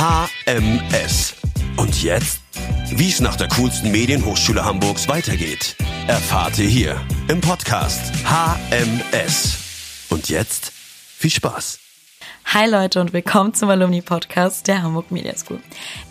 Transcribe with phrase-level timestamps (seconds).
[0.00, 1.34] HMS.
[1.76, 2.40] Und jetzt?
[2.90, 5.76] Wie es nach der coolsten Medienhochschule Hamburgs weitergeht,
[6.06, 6.98] erfahrt ihr hier
[7.28, 9.58] im Podcast HMS.
[10.08, 11.80] Und jetzt viel Spaß.
[12.46, 15.60] Hi Leute und willkommen zum Alumni Podcast der Hamburg Media School.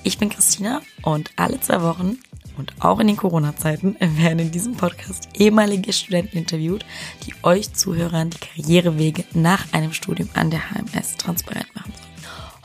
[0.04, 2.20] Ich bin Christina und alle zwei Wochen
[2.60, 6.86] und auch in den Corona-Zeiten werden in diesem Podcast ehemalige Studenten interviewt,
[7.26, 12.09] die euch Zuhörern die Karrierewege nach einem Studium an der HMS transparent machen sollen.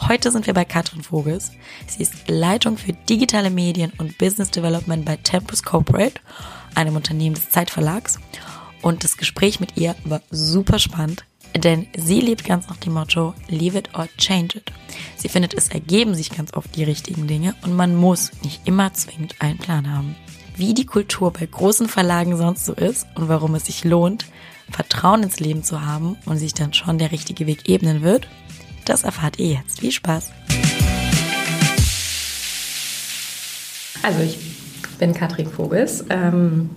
[0.01, 1.53] Heute sind wir bei Katrin Vogels.
[1.87, 6.21] Sie ist Leitung für digitale Medien und Business Development bei Tempus Corporate,
[6.75, 8.19] einem Unternehmen des Zeitverlags.
[8.83, 11.25] Und das Gespräch mit ihr war super spannend,
[11.57, 14.73] denn sie lebt ganz nach dem Motto Leave it or change it.
[15.17, 18.93] Sie findet, es ergeben sich ganz oft die richtigen Dinge und man muss nicht immer
[18.93, 20.17] zwingend einen Plan haben.
[20.57, 24.27] Wie die Kultur bei großen Verlagen sonst so ist und warum es sich lohnt,
[24.71, 28.29] Vertrauen ins Leben zu haben und sich dann schon der richtige Weg ebnen wird,
[28.85, 29.81] das erfahrt ihr jetzt.
[29.81, 30.31] Viel Spaß!
[34.03, 34.39] Also ich
[34.99, 36.71] bin Katrin Vogels, ähm,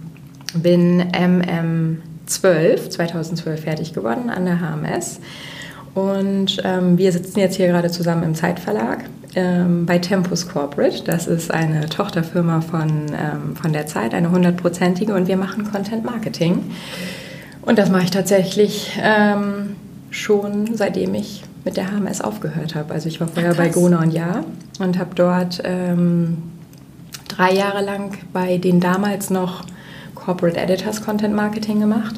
[0.53, 5.19] bin MM 12, 2012 fertig geworden an der HMS.
[5.93, 11.03] Und ähm, wir sitzen jetzt hier gerade zusammen im Zeitverlag ähm, bei Tempus Corporate.
[11.03, 15.13] Das ist eine Tochterfirma von, ähm, von der Zeit, eine hundertprozentige.
[15.13, 16.71] Und wir machen Content Marketing.
[17.61, 19.75] Und das mache ich tatsächlich ähm,
[20.11, 22.93] schon seitdem ich mit der HMS aufgehört habe.
[22.93, 24.45] Also ich war vorher Ach, bei Gruner und Jahr
[24.79, 26.37] und habe dort ähm,
[27.27, 29.65] drei Jahre lang bei den damals noch
[30.15, 32.15] Corporate Editors Content Marketing gemacht.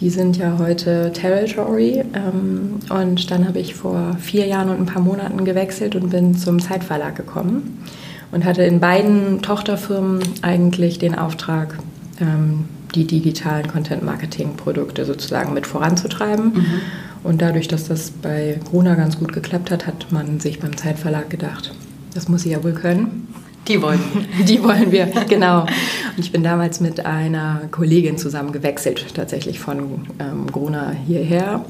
[0.00, 2.02] Die sind ja heute Territory.
[2.14, 6.36] Ähm, und dann habe ich vor vier Jahren und ein paar Monaten gewechselt und bin
[6.36, 7.84] zum Zeitverlag gekommen
[8.32, 11.78] und hatte in beiden Tochterfirmen eigentlich den Auftrag,
[12.20, 12.64] ähm,
[12.96, 16.54] die digitalen Content-Marketing-Produkte sozusagen mit voranzutreiben.
[16.54, 16.80] Mhm.
[17.22, 21.28] Und dadurch, dass das bei Gruner ganz gut geklappt hat, hat man sich beim Zeitverlag
[21.30, 21.72] gedacht,
[22.14, 23.28] das muss sie ja wohl können.
[23.68, 24.44] Die wollen wir.
[24.46, 25.62] Die wollen wir, genau.
[25.62, 31.64] Und ich bin damals mit einer Kollegin zusammen gewechselt, tatsächlich von ähm, Gruner hierher.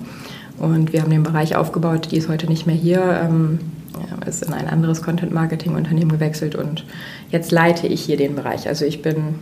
[0.59, 3.59] Und wir haben den Bereich aufgebaut, die ist heute nicht mehr hier, ähm,
[4.27, 6.85] ist in ein anderes Content-Marketing-Unternehmen gewechselt und
[7.31, 8.69] jetzt leite ich hier den Bereich.
[8.69, 9.37] Also ich bin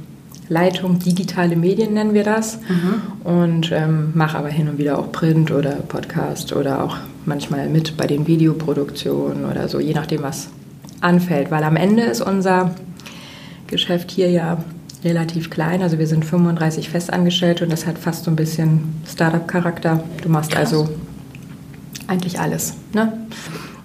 [0.48, 3.30] Leitung digitale Medien nennen wir das mhm.
[3.30, 7.96] und ähm, mache aber hin und wieder auch Print oder Podcast oder auch manchmal mit
[7.96, 10.48] bei den Videoproduktionen oder so, je nachdem, was
[11.00, 12.74] anfällt, weil am Ende ist unser
[13.66, 14.58] Geschäft hier ja
[15.04, 15.82] relativ klein.
[15.82, 20.02] Also wir sind 35 Festangestellte und das hat fast so ein bisschen Startup-Charakter.
[20.22, 20.72] Du machst Krass.
[20.72, 20.88] also
[22.08, 22.74] eigentlich alles.
[22.94, 23.12] Ne?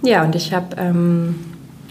[0.01, 1.35] Ja, und ich habe ähm,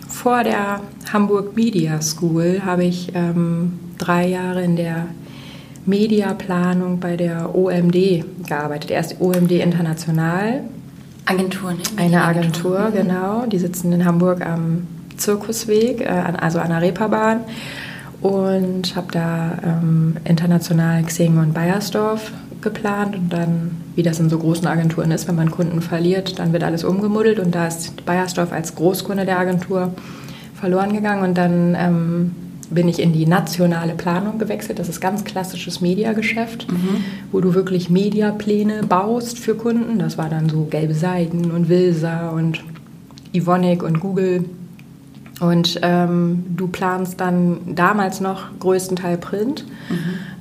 [0.08, 0.80] vor der
[1.12, 5.06] Hamburg Media School habe ich ähm, drei Jahre in der
[5.84, 8.90] Mediaplanung bei der OMD gearbeitet.
[8.90, 10.60] Erst OMD International.
[11.26, 11.78] Agentur, ne?
[11.96, 13.46] Eine Agentur, Agentur, genau.
[13.46, 14.86] Die sitzen in Hamburg am
[15.16, 16.08] Zirkusweg, äh,
[16.40, 17.40] also an der Reeperbahn.
[18.22, 24.38] Und habe da ähm, international Xing und Bayersdorf geplant und dann, wie das in so
[24.38, 28.52] großen Agenturen ist, wenn man Kunden verliert, dann wird alles umgemuddelt und da ist Bayersdorf
[28.52, 29.92] als Großkunde der Agentur
[30.62, 32.30] verloren gegangen und dann ähm,
[32.70, 34.78] bin ich in die nationale Planung gewechselt.
[34.78, 37.02] Das ist ganz klassisches Mediageschäft, mhm.
[37.32, 39.98] wo du wirklich Mediapläne baust für Kunden.
[39.98, 42.62] Das war dann so Gelbe Seiden und Wilsa und
[43.32, 44.44] Ivonic und Google
[45.42, 49.97] und ähm, du planst dann damals noch größtenteils Print mhm.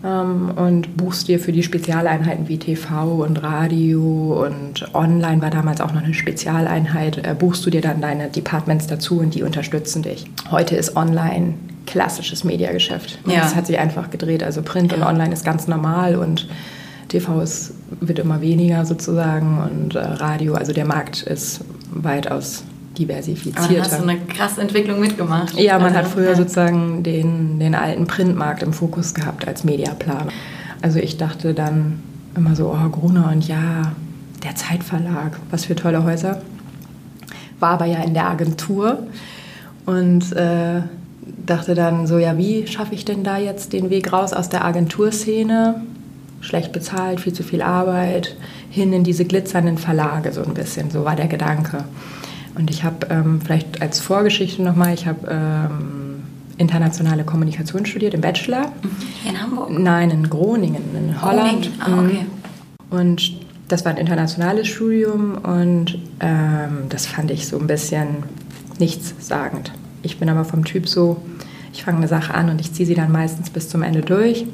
[0.06, 5.81] ähm, und buchst dir für die Spezialeinheiten wie TV und Radio und Online war damals
[5.81, 10.03] auch noch eine Spezialeinheit, äh, buchst du dir dann deine Departments dazu und die unterstützen
[10.03, 10.25] dich.
[10.51, 11.56] Heute ist Online
[11.88, 13.17] klassisches Mediageschäft.
[13.25, 13.41] Ja.
[13.41, 14.44] Das hat sich einfach gedreht.
[14.44, 15.00] Also Print ja.
[15.00, 16.47] und Online ist ganz normal und
[17.07, 21.61] TV ist, wird immer weniger sozusagen und äh, Radio, also der Markt ist
[21.91, 22.63] weitaus
[22.97, 23.69] diversifizierter.
[23.69, 25.57] Aber hast du eine krasse Entwicklung mitgemacht.
[25.59, 26.35] Ja, man also, hat früher ja.
[26.35, 30.31] sozusagen den, den alten Printmarkt im Fokus gehabt als Mediaplaner.
[30.81, 32.02] Also ich dachte dann
[32.35, 33.94] immer so, oh, Gruner und ja,
[34.43, 36.41] der Zeitverlag, was für tolle Häuser.
[37.59, 38.99] War aber ja in der Agentur
[39.85, 40.82] und äh,
[41.46, 44.66] dachte dann so, ja, wie schaffe ich denn da jetzt den Weg raus aus der
[44.66, 45.82] Agenturszene?
[46.41, 48.35] Schlecht bezahlt, viel zu viel Arbeit,
[48.72, 51.84] hin in diese glitzernden Verlage so ein bisschen, so war der Gedanke.
[52.55, 56.23] Und ich habe ähm, vielleicht als Vorgeschichte nochmal, ich habe ähm,
[56.57, 58.67] internationale Kommunikation studiert im Bachelor.
[58.67, 59.29] Mhm.
[59.29, 59.69] In Hamburg?
[59.71, 61.69] Nein, in Groningen, in Holland.
[61.79, 62.25] Ah, okay.
[62.89, 62.97] Mhm.
[62.97, 63.31] Und
[63.67, 68.23] das war ein internationales Studium und ähm, das fand ich so ein bisschen
[68.79, 69.71] nichtssagend.
[70.03, 71.21] Ich bin aber vom Typ so,
[71.73, 74.45] ich fange eine Sache an und ich ziehe sie dann meistens bis zum Ende durch.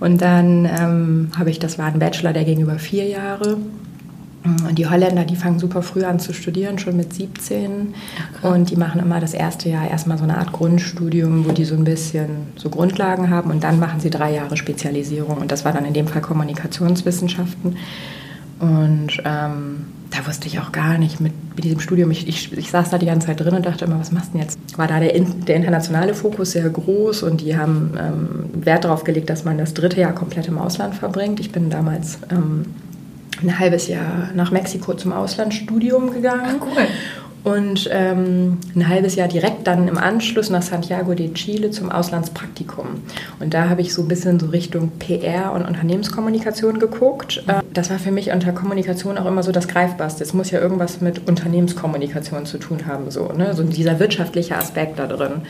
[0.00, 3.56] Und dann ähm, habe ich, das war ein Bachelor, der ging über vier Jahre.
[4.44, 7.94] Und die Holländer, die fangen super früh an zu studieren, schon mit 17.
[8.40, 11.64] Ach, und die machen immer das erste Jahr erstmal so eine Art Grundstudium, wo die
[11.64, 13.50] so ein bisschen so Grundlagen haben.
[13.50, 15.38] Und dann machen sie drei Jahre Spezialisierung.
[15.38, 17.76] Und das war dann in dem Fall Kommunikationswissenschaften.
[18.58, 22.10] Und ähm, da wusste ich auch gar nicht mit, mit diesem Studium.
[22.10, 24.38] Ich, ich, ich, saß da die ganze Zeit drin und dachte immer, was machst du
[24.38, 24.58] denn jetzt?
[24.76, 29.30] War da der, der internationale Fokus sehr groß und die haben ähm, Wert darauf gelegt,
[29.30, 31.40] dass man das dritte Jahr komplett im Ausland verbringt.
[31.40, 32.66] Ich bin damals ähm,
[33.42, 36.60] ein halbes Jahr nach Mexiko zum Auslandsstudium gegangen.
[36.60, 36.86] Ach, cool.
[37.44, 42.86] Und ähm, ein halbes Jahr direkt dann im Anschluss nach Santiago de Chile zum Auslandspraktikum.
[43.40, 47.42] Und da habe ich so ein bisschen so Richtung PR und Unternehmenskommunikation geguckt.
[47.46, 47.62] Mhm.
[47.72, 50.22] Das war für mich unter Kommunikation auch immer so das Greifbarste.
[50.22, 53.54] Es muss ja irgendwas mit Unternehmenskommunikation zu tun haben, so, ne?
[53.54, 55.42] so dieser wirtschaftliche Aspekt da drin.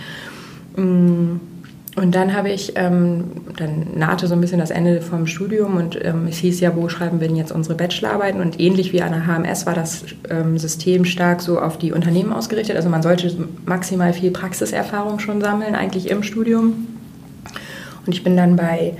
[0.76, 1.51] Mm.
[1.94, 3.24] Und dann habe ich, ähm,
[3.56, 6.88] dann nahte so ein bisschen das Ende vom Studium und ähm, es hieß ja, wo
[6.88, 8.40] schreiben wir denn jetzt unsere Bachelorarbeiten?
[8.40, 12.32] Und ähnlich wie an der HMS war das ähm, System stark so auf die Unternehmen
[12.32, 12.76] ausgerichtet.
[12.76, 16.86] Also man sollte maximal viel Praxiserfahrung schon sammeln, eigentlich im Studium.
[18.06, 18.94] Und ich bin dann bei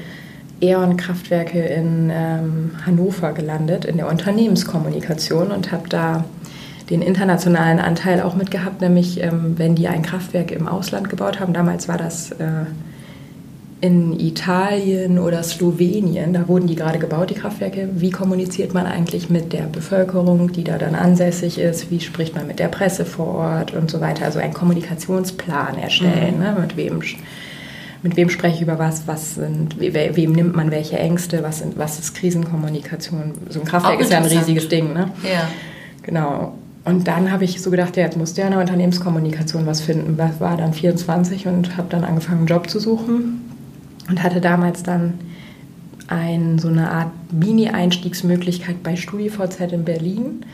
[0.61, 6.25] E.ON Kraftwerke in ähm, Hannover gelandet, in der Unternehmenskommunikation und habe da
[6.93, 11.55] den internationalen Anteil auch mitgehabt, nämlich ähm, wenn die ein Kraftwerk im Ausland gebaut haben.
[11.55, 12.67] Damals war das äh,
[13.81, 17.89] in Italien oder Slowenien, da wurden die gerade gebaut, die Kraftwerke.
[17.95, 21.91] Wie kommuniziert man eigentlich mit der Bevölkerung, die da dann ansässig ist?
[21.91, 24.27] Wie spricht man mit der Presse vor Ort und so weiter?
[24.27, 26.43] Also einen Kommunikationsplan erstellen, mhm.
[26.43, 26.57] ne?
[26.61, 27.03] mit wem
[28.05, 31.79] mit wem spreche ich über was, was sind, wem nimmt man welche Ängste, was, sind,
[31.79, 33.33] was ist Krisenkommunikation.
[33.49, 34.93] So ein Kraftwerk ist ja ein riesiges Ding.
[34.93, 35.11] Ne?
[35.23, 35.49] Ja.
[36.03, 36.55] Genau.
[36.85, 39.81] Und dann habe ich so gedacht, ja, jetzt musst du ja in der Unternehmenskommunikation was
[39.81, 40.19] finden.
[40.35, 43.41] Ich war dann 24 und habe dann angefangen, einen Job zu suchen
[44.09, 45.15] und hatte damals dann
[46.09, 50.45] ein, so eine Art Mini-Einstiegsmöglichkeit bei StudiVZ in Berlin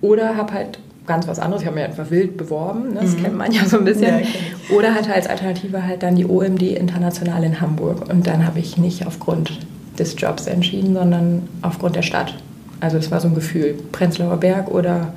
[0.00, 1.62] oder habe halt ganz was anderes.
[1.62, 3.00] Ich habe mir einfach wild beworben, ne?
[3.02, 3.22] das mhm.
[3.22, 4.08] kennt man ja so ein bisschen.
[4.08, 4.74] Ja, okay.
[4.74, 8.08] Oder hatte als Alternative halt dann die OMD International in Hamburg.
[8.08, 9.58] Und dann habe ich nicht aufgrund
[9.98, 12.34] des Jobs entschieden, sondern aufgrund der Stadt.
[12.80, 15.12] Also es war so ein Gefühl, Prenzlauer Berg oder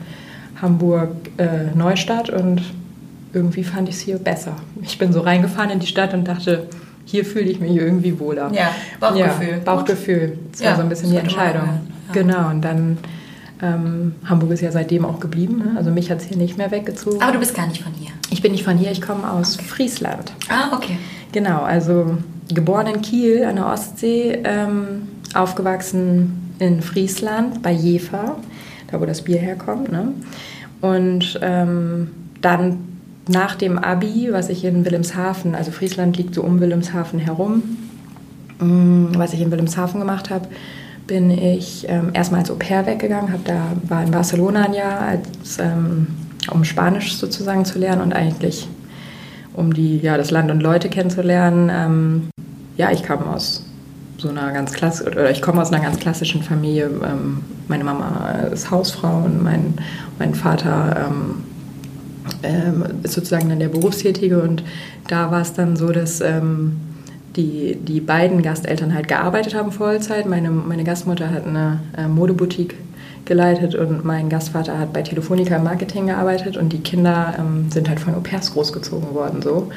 [0.62, 2.62] Hamburg äh, Neustadt und
[3.34, 4.56] irgendwie fand ich es hier besser.
[4.82, 6.68] Ich bin so reingefahren in die Stadt und dachte,
[7.06, 8.52] hier fühle ich mich irgendwie wohler.
[8.54, 9.50] Ja, Bauchgefühl.
[9.50, 10.40] Ja, Bauchgefühl.
[10.52, 11.68] Das ja, war so ein bisschen die Entscheidung.
[12.08, 12.14] Ja.
[12.14, 12.98] Genau, und dann
[13.62, 15.58] ähm, Hamburg ist ja seitdem auch geblieben.
[15.58, 15.74] Ne?
[15.78, 17.22] Also mich hat es hier nicht mehr weggezogen.
[17.22, 18.12] Aber du bist gar nicht von hier.
[18.30, 19.66] Ich bin nicht von hier, ich komme aus okay.
[19.68, 20.32] Friesland.
[20.50, 20.98] Ah, okay.
[21.32, 22.18] Genau, also
[22.54, 28.38] geboren in Kiel an der Ostsee, ähm, aufgewachsen in Friesland bei Jever
[28.92, 29.92] da wo das Bier herkommt.
[29.92, 30.14] Ne?
[30.82, 32.10] Und ähm,
[32.42, 32.78] dann
[33.28, 37.64] nach dem Abi, was ich in Wilhelmshaven, also Friesland liegt so um Wilhelmshaven herum,
[38.62, 40.48] ähm, was ich in Wilhelmshaven gemacht habe,
[41.06, 45.02] bin ich ähm, erstmal als Au pair weggegangen, habe da war in Barcelona ein Jahr,
[45.02, 46.08] als, ähm,
[46.52, 48.68] um Spanisch sozusagen zu lernen und eigentlich
[49.54, 51.70] um die ja das Land und Leute kennenzulernen.
[51.72, 52.30] Ähm,
[52.78, 53.66] ja, ich kam aus
[54.20, 56.90] so einer ganz klassischen, oder ich komme aus einer ganz klassischen Familie.
[57.04, 59.76] Ähm, meine Mama ist Hausfrau und mein,
[60.18, 61.44] mein Vater ähm,
[62.44, 64.64] ähm, ist sozusagen dann der Berufstätige und
[65.08, 66.22] da war es dann so, dass
[67.36, 70.28] die, die beiden Gasteltern halt gearbeitet haben Vollzeit.
[70.28, 72.76] Meine, meine Gastmutter hat eine äh, Modeboutique
[73.26, 77.88] geleitet und mein Gastvater hat bei Telefonica im Marketing gearbeitet und die Kinder ähm, sind
[77.88, 79.70] halt von Au pairs großgezogen worden so.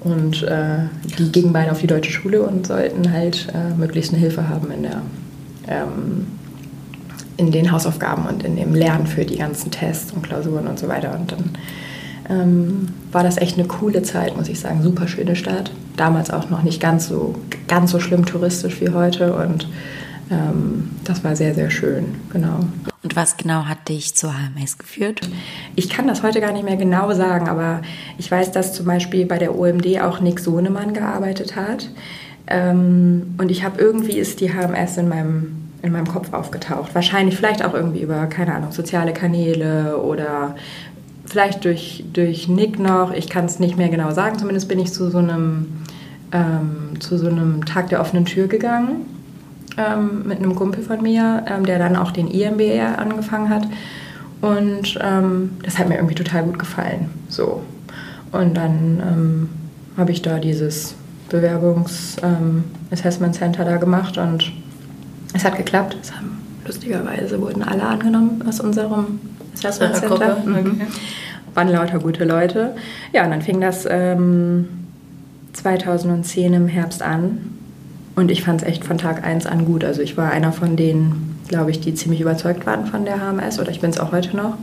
[0.00, 0.78] Und äh,
[1.18, 4.70] die gingen beide auf die deutsche Schule und sollten halt äh, möglichst eine Hilfe haben
[4.70, 5.02] in, der,
[5.68, 6.26] ähm,
[7.36, 10.88] in den Hausaufgaben und in dem Lernen für die ganzen Tests und Klausuren und so
[10.88, 11.18] weiter.
[11.18, 11.50] Und dann
[12.28, 14.82] ähm, war das echt eine coole Zeit, muss ich sagen.
[14.82, 15.72] Super schöne Stadt.
[15.96, 17.34] Damals auch noch nicht ganz so,
[17.68, 19.34] ganz so schlimm touristisch wie heute.
[19.34, 19.68] Und
[20.30, 22.60] ähm, das war sehr, sehr schön, genau.
[23.02, 25.20] Und was genau hat dich zur HMS geführt?
[25.76, 27.82] Ich kann das heute gar nicht mehr genau sagen, aber
[28.18, 31.90] ich weiß, dass zum Beispiel bei der OMD auch Nick Sohnemann gearbeitet hat.
[32.48, 36.94] Ähm, und ich habe irgendwie ist die HMS in meinem in meinem Kopf aufgetaucht.
[36.96, 40.56] Wahrscheinlich vielleicht auch irgendwie über, keine Ahnung, soziale Kanäle oder
[41.26, 43.12] vielleicht durch, durch Nick noch.
[43.12, 44.36] Ich kann es nicht mehr genau sagen.
[44.36, 45.84] Zumindest bin ich zu so einem,
[46.32, 49.15] ähm, zu so einem Tag der offenen Tür gegangen
[49.76, 53.68] ähm, mit einem Kumpel von mir, ähm, der dann auch den IMBR angefangen hat.
[54.40, 57.10] Und ähm, das hat mir irgendwie total gut gefallen.
[57.28, 57.62] So.
[58.32, 59.50] Und dann ähm,
[59.96, 60.94] habe ich da dieses
[61.30, 64.52] Bewerbungs-Assessment ähm, Center da gemacht und
[65.32, 65.96] es hat geklappt.
[66.00, 69.18] Es haben lustigerweise wurden alle angenommen aus unserem
[69.54, 70.36] Assessment Center.
[70.44, 70.56] Mhm.
[70.56, 70.86] Okay.
[71.54, 72.74] Waren lauter gute Leute.
[73.12, 74.68] Ja, und dann fing das 2010
[76.44, 77.55] ähm, im Herbst an
[78.16, 79.84] und ich fand es echt von Tag 1 an gut.
[79.84, 83.58] Also ich war einer von den glaube ich, die ziemlich überzeugt waren von der HMS
[83.58, 84.54] oder ich bin es auch heute noch.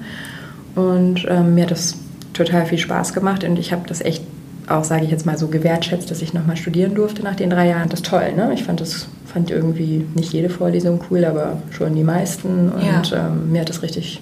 [0.76, 1.96] Und ähm, mir hat das
[2.34, 4.24] total viel Spaß gemacht und ich habe das echt
[4.68, 7.68] auch, sage ich jetzt mal so, gewertschätzt, dass ich nochmal studieren durfte nach den drei
[7.68, 7.90] Jahren.
[7.90, 8.52] Das ist toll, ne?
[8.54, 13.28] Ich fand das fand irgendwie nicht jede Vorlesung cool, aber schon die meisten und ja.
[13.28, 14.22] ähm, mir hat das richtig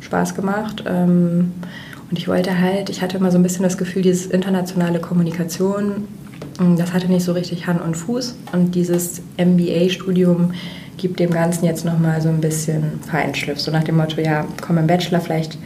[0.00, 0.84] Spaß gemacht.
[0.86, 1.52] Ähm,
[2.10, 5.88] und ich wollte halt, ich hatte immer so ein bisschen das Gefühl, dieses internationale Kommunikation,
[5.88, 6.17] mm,
[6.58, 8.36] das hatte nicht so richtig Hand und Fuß.
[8.52, 10.52] Und dieses MBA-Studium
[10.96, 13.60] gibt dem Ganzen jetzt nochmal so ein bisschen Feinschliff.
[13.60, 15.58] So nach dem Motto, ja, komm im Bachelor vielleicht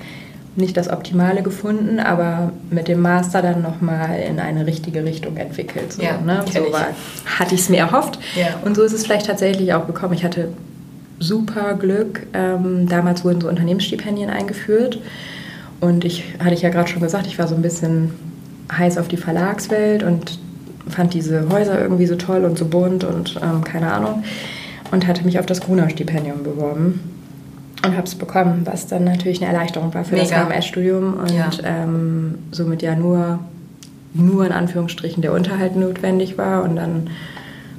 [0.55, 5.95] nicht das Optimale gefunden, aber mit dem Master dann nochmal in eine richtige Richtung entwickelt.
[5.95, 6.45] So, ja, ne?
[6.53, 6.89] so war,
[7.25, 8.19] hatte ich es mir erhofft.
[8.37, 8.49] Ja.
[8.63, 10.13] Und so ist es vielleicht tatsächlich auch gekommen.
[10.13, 10.49] Ich hatte
[11.19, 12.27] super Glück.
[12.35, 14.99] Ähm, damals wurden so Unternehmensstipendien eingeführt.
[15.81, 18.11] Und ich hatte ich ja gerade schon gesagt, ich war so ein bisschen
[18.71, 20.39] heiß auf die Verlagswelt und
[20.89, 24.25] fand diese Häuser irgendwie so toll und so bunt und ähm, keine Ahnung.
[24.91, 27.01] Und hatte mich auf das Gruner-Stipendium beworben
[27.85, 30.45] und habe es bekommen, was dann natürlich eine Erleichterung war für Mega.
[30.45, 31.51] das HMS-Studium und ja.
[31.65, 33.41] ähm, somit ja nur,
[34.15, 36.63] nur in Anführungsstrichen der Unterhalt notwendig war.
[36.63, 37.11] Und dann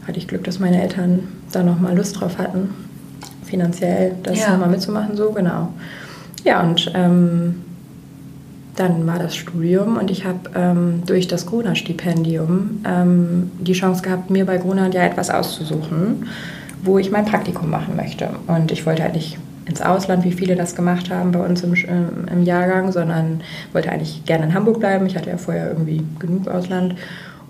[0.06, 2.74] hatte ich Glück, dass meine Eltern da nochmal Lust drauf hatten,
[3.46, 4.52] finanziell das ja.
[4.52, 5.70] nochmal mitzumachen, so genau.
[6.44, 7.62] Ja, und ähm,
[8.76, 14.30] dann war das Studium und ich habe ähm, durch das Gruner-Stipendium ähm, die Chance gehabt,
[14.30, 16.28] mir bei Gruner ja etwas auszusuchen,
[16.82, 18.30] wo ich mein Praktikum machen möchte.
[18.48, 21.74] Und ich wollte halt nicht ins Ausland, wie viele das gemacht haben bei uns im,
[21.74, 23.42] äh, im Jahrgang, sondern
[23.74, 25.06] wollte eigentlich gerne in Hamburg bleiben.
[25.06, 26.96] Ich hatte ja vorher irgendwie genug Ausland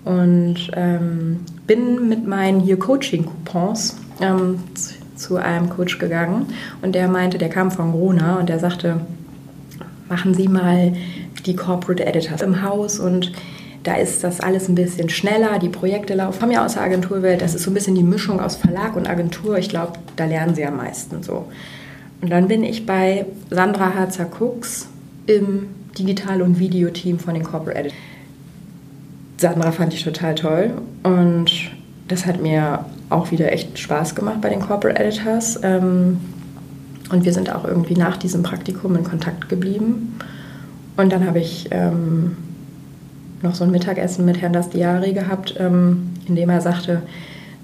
[0.04, 6.46] und ähm, bin mit meinen hier Coaching-Coupons ähm, zu, zu einem Coach gegangen
[6.82, 9.00] und der meinte, der kam von Grona und der sagte,
[10.14, 10.92] machen Sie mal
[11.44, 13.32] die Corporate Editors im Haus und
[13.82, 16.34] da ist das alles ein bisschen schneller, die Projekte laufen.
[16.34, 18.94] Ich komme ja aus der Agenturwelt, das ist so ein bisschen die Mischung aus Verlag
[18.94, 19.58] und Agentur.
[19.58, 21.46] Ich glaube, da lernen sie am meisten so.
[22.20, 24.86] Und dann bin ich bei Sandra Harzer-Cooks
[25.26, 25.66] im
[25.98, 27.98] Digital- und Videoteam von den Corporate Editors.
[29.38, 30.70] Sandra fand ich total toll
[31.02, 31.50] und
[32.06, 35.58] das hat mir auch wieder echt Spaß gemacht bei den Corporate Editors.
[35.64, 36.20] Ähm,
[37.10, 40.18] und wir sind auch irgendwie nach diesem Praktikum in Kontakt geblieben.
[40.96, 42.36] Und dann habe ich ähm,
[43.42, 47.02] noch so ein Mittagessen mit Herrn Dastiari gehabt, ähm, in dem er sagte,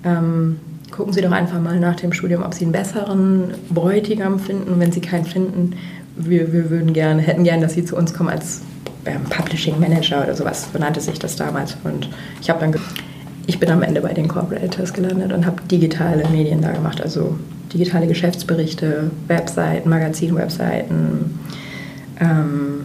[0.05, 0.59] ähm,
[0.91, 4.73] gucken Sie doch einfach mal nach dem Studium, ob Sie einen besseren Bräutigam finden.
[4.73, 5.75] Und wenn Sie keinen finden,
[6.17, 8.63] wir, wir würden gerne, hätten gerne, dass Sie zu uns kommen als
[9.07, 11.77] ähm, Publishing Manager oder sowas, so nannte sich das damals.
[11.85, 12.09] Und
[12.41, 12.75] ich habe dann,
[13.47, 17.01] ich bin am Ende bei den Corporate Editors gelandet und habe digitale Medien da gemacht,
[17.01, 17.39] also
[17.73, 21.39] digitale Geschäftsberichte, Webseiten, Magazin-Webseiten,
[22.21, 22.81] ähm,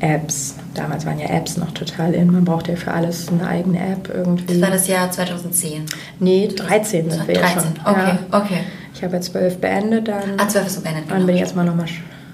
[0.00, 0.54] Apps.
[0.74, 2.32] Damals waren ja Apps noch total in.
[2.32, 4.54] Man braucht ja für alles eine eigene App irgendwie.
[4.54, 5.84] Das war das Jahr 2010?
[6.20, 7.42] Nee, 13 sind wir 13.
[7.42, 7.70] ja schon.
[7.84, 8.38] Okay, ja.
[8.38, 8.60] okay.
[8.94, 10.38] Ich habe jetzt 12 beendet dann.
[10.38, 11.04] Ah, 12 ist so beendet.
[11.08, 11.26] Dann genau.
[11.26, 11.86] bin ich jetzt mal nochmal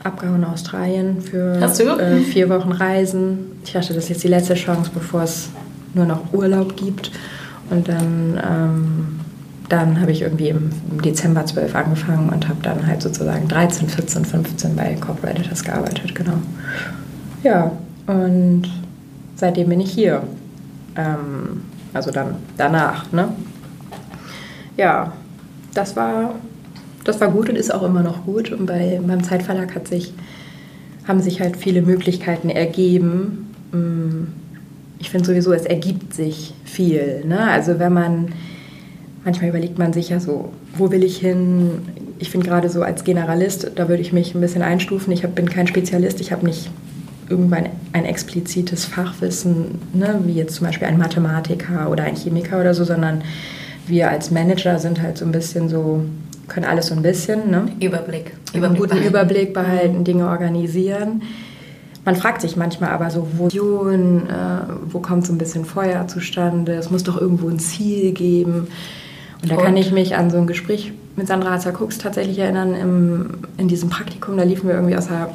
[0.04, 3.60] abgehauen in Australien für äh, vier Wochen Reisen.
[3.64, 5.48] Ich dachte, das ist jetzt die letzte Chance, bevor es
[5.94, 7.10] nur noch Urlaub gibt.
[7.70, 9.15] Und dann ähm,
[9.68, 10.70] dann habe ich irgendwie im
[11.02, 16.14] Dezember 12 angefangen und habe dann halt sozusagen 13, 14, 15 bei Corporate Editors gearbeitet,
[16.14, 16.38] genau.
[17.42, 17.72] Ja,
[18.06, 18.62] und
[19.34, 20.22] seitdem bin ich hier.
[20.96, 23.28] Ähm, also dann danach, ne?
[24.76, 25.12] Ja,
[25.74, 26.34] das war,
[27.04, 28.52] das war gut und ist auch immer noch gut.
[28.52, 30.12] Und bei, beim Zeitverlag hat sich,
[31.08, 33.54] haben sich halt viele Möglichkeiten ergeben.
[33.72, 34.24] Mm,
[34.98, 37.24] ich finde sowieso, es ergibt sich viel.
[37.26, 37.40] Ne?
[37.40, 38.28] Also wenn man
[39.26, 41.82] manchmal überlegt man sich ja so, wo will ich hin?
[42.18, 45.12] Ich finde gerade so als Generalist, da würde ich mich ein bisschen einstufen.
[45.12, 46.70] Ich hab, bin kein Spezialist, ich habe nicht
[47.28, 52.72] irgendwann ein explizites Fachwissen, ne, wie jetzt zum Beispiel ein Mathematiker oder ein Chemiker oder
[52.72, 53.22] so, sondern
[53.88, 56.04] wir als Manager sind halt so ein bisschen so,
[56.46, 57.50] können alles so ein bisschen.
[57.50, 57.66] Ne?
[57.80, 58.32] Überblick.
[58.54, 59.08] Überblick einen guten behalten.
[59.08, 61.22] Überblick behalten, Dinge organisieren.
[62.04, 63.98] Man fragt sich manchmal aber so, wo, äh,
[64.88, 66.74] wo kommt so ein bisschen Feuer zustande?
[66.74, 68.68] Es muss doch irgendwo ein Ziel geben.
[69.42, 69.64] Und da und?
[69.64, 73.88] kann ich mich an so ein Gespräch mit Sandra Hatzer-Cooks tatsächlich erinnern, im, in diesem
[73.88, 74.36] Praktikum.
[74.36, 75.30] Da liefen wir irgendwie aus der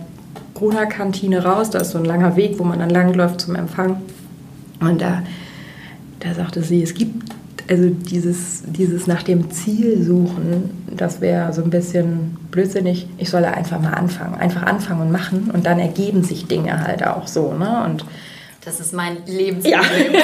[0.53, 1.70] Corona-Kantine raus.
[1.70, 4.01] Da ist so ein langer Weg, wo man dann langläuft zum Empfang.
[4.79, 5.24] Und da,
[6.20, 7.31] da sagte sie, es gibt
[7.70, 13.08] also dieses, dieses nach dem Ziel suchen, das wäre so ein bisschen blödsinnig.
[13.17, 14.36] Ich solle einfach mal anfangen.
[14.36, 17.53] Einfach anfangen und machen und dann ergeben sich Dinge halt auch so.
[17.53, 17.84] Ne?
[17.86, 18.05] Und
[18.65, 20.13] das ist mein Lebensproblem.
[20.13, 20.20] Ja.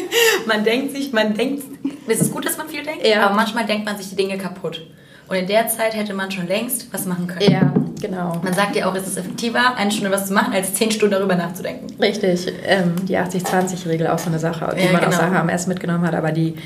[0.46, 1.64] man denkt sich, man denkt,
[2.10, 3.24] es ist gut, dass man viel denkt, ja.
[3.24, 4.82] aber manchmal denkt man sich die Dinge kaputt.
[5.28, 7.52] Und in der Zeit hätte man schon längst was machen können.
[7.52, 8.40] Ja, genau.
[8.42, 11.14] Man sagt ja auch, es ist effektiver, eine Stunde was zu machen, als zehn Stunden
[11.14, 11.86] darüber nachzudenken.
[12.02, 12.52] Richtig.
[12.66, 15.12] Ähm, die 80-20-Regel auch so eine Sache, die ja, man genau.
[15.12, 16.56] aus der HMS mitgenommen hat, aber die,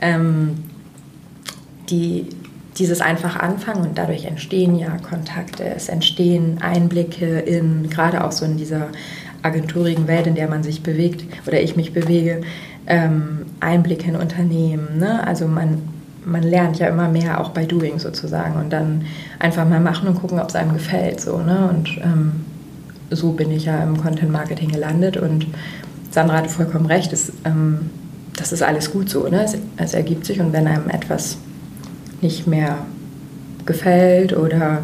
[0.00, 0.62] ähm,
[1.90, 2.28] die
[2.78, 8.44] dieses einfach anfangen und dadurch entstehen ja Kontakte, es entstehen Einblicke in, gerade auch so
[8.44, 8.88] in dieser
[9.42, 12.42] agenturigen Welt, in der man sich bewegt oder ich mich bewege,
[12.86, 14.98] ähm, Einblicke in Unternehmen.
[14.98, 15.26] Ne?
[15.26, 15.82] Also man,
[16.24, 19.04] man lernt ja immer mehr auch bei Doing sozusagen und dann
[19.38, 21.20] einfach mal machen und gucken, ob es einem gefällt.
[21.20, 21.68] So, ne?
[21.68, 22.32] Und ähm,
[23.10, 25.46] so bin ich ja im Content Marketing gelandet und
[26.10, 27.90] Sandra hatte vollkommen recht, es, ähm,
[28.36, 29.28] das ist alles gut so.
[29.28, 29.44] Ne?
[29.44, 31.38] Es, es ergibt sich und wenn einem etwas
[32.20, 32.78] nicht mehr
[33.66, 34.82] gefällt oder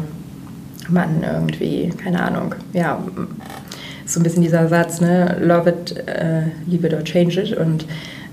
[0.89, 2.99] man irgendwie, keine Ahnung, ja,
[4.09, 7.85] so ein bisschen dieser Satz, ne, love it, äh, leave it or change it und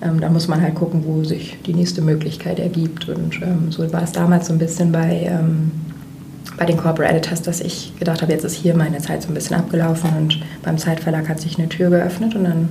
[0.02, 3.90] ähm, da muss man halt gucken, wo sich die nächste Möglichkeit ergibt und ähm, so
[3.92, 5.70] war es damals so ein bisschen bei, ähm,
[6.56, 9.34] bei den Corporate Editors, dass ich gedacht habe, jetzt ist hier meine Zeit so ein
[9.34, 12.68] bisschen abgelaufen und beim Zeitverlag hat sich eine Tür geöffnet und dann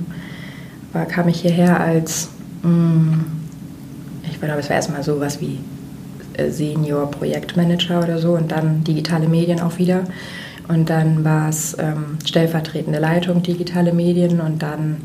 [0.92, 2.28] war, kam ich hierher als,
[2.62, 3.24] mh, mm,
[4.30, 5.58] ich glaube, es war erstmal sowas wie
[6.34, 10.04] äh, Senior Projektmanager oder so und dann digitale Medien auch wieder.
[10.68, 14.96] Und dann war es ähm, stellvertretende Leitung digitale Medien und dann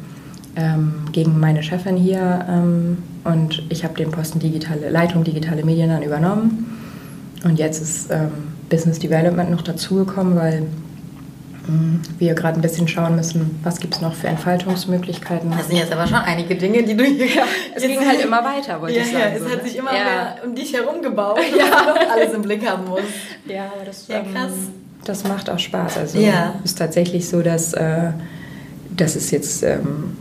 [0.55, 5.89] ähm, gegen meine Chefin hier ähm, und ich habe den Posten digitale Leitung digitale Medien
[5.89, 6.79] dann übernommen.
[7.43, 8.31] Und jetzt ist ähm,
[8.69, 10.67] Business Development noch dazugekommen, weil
[12.17, 15.51] wir gerade ein bisschen schauen müssen, was gibt es noch für Entfaltungsmöglichkeiten.
[15.51, 17.27] Das sind jetzt aber schon einige Dinge, die du hier...
[17.27, 17.43] Ja,
[17.75, 19.19] es ging halt immer weiter, wollte ja, ich sagen.
[19.19, 19.69] Ja, es so, hat ne?
[19.69, 20.03] sich immer ja.
[20.03, 22.11] mehr um dich herum gebaut, ja.
[22.11, 23.01] alles im Blick haben muss.
[23.45, 24.51] Ja, aber das, ja, krass.
[24.51, 25.97] Ähm, das macht auch Spaß.
[25.97, 26.55] Also ja.
[26.63, 28.11] es ist tatsächlich so, dass, äh,
[28.95, 29.63] dass es jetzt...
[29.63, 30.17] Ähm,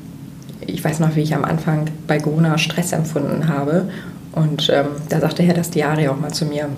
[0.66, 3.88] ich weiß noch, wie ich am Anfang bei Gona Stress empfunden habe.
[4.32, 6.68] Und ähm, da sagte Herr das Diari auch mal zu mir,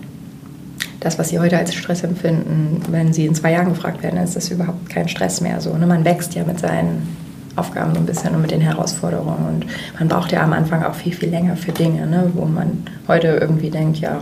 [1.01, 4.37] das, was Sie heute als Stress empfinden, wenn Sie in zwei Jahren gefragt werden, ist
[4.37, 5.61] das überhaupt kein Stress mehr.
[5.61, 5.87] So, ne?
[5.87, 7.17] Man wächst ja mit seinen
[7.57, 9.47] Aufgaben so ein bisschen und mit den Herausforderungen.
[9.47, 9.67] Und
[9.99, 12.31] man braucht ja am Anfang auch viel, viel länger für Dinge, ne?
[12.35, 14.21] wo man heute irgendwie denkt, ja,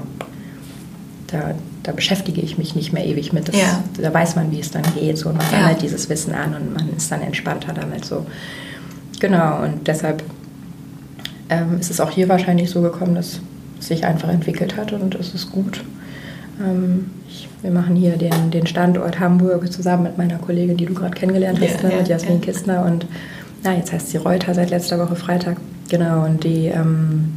[1.28, 3.48] da, da beschäftige ich mich nicht mehr ewig mit.
[3.48, 3.82] Das, ja.
[4.00, 5.18] Da weiß man, wie es dann geht.
[5.18, 5.78] So, und man sammelt ja.
[5.82, 8.04] dieses Wissen an und man ist dann entspannter damit.
[8.04, 8.26] So.
[9.18, 10.22] Genau, und deshalb
[11.48, 13.40] ähm, ist es auch hier wahrscheinlich so gekommen, dass
[13.78, 15.82] es sich einfach entwickelt hat und es ist gut.
[16.60, 20.94] Ähm, ich, wir machen hier den, den Standort Hamburg zusammen mit meiner Kollegin, die du
[20.94, 22.40] gerade kennengelernt hast, ja, ne, mit Jasmin ja.
[22.40, 22.84] Kistner.
[22.84, 23.06] Und
[23.62, 25.56] na, jetzt heißt sie Reuter seit letzter Woche Freitag.
[25.88, 27.32] Genau, und die, ähm,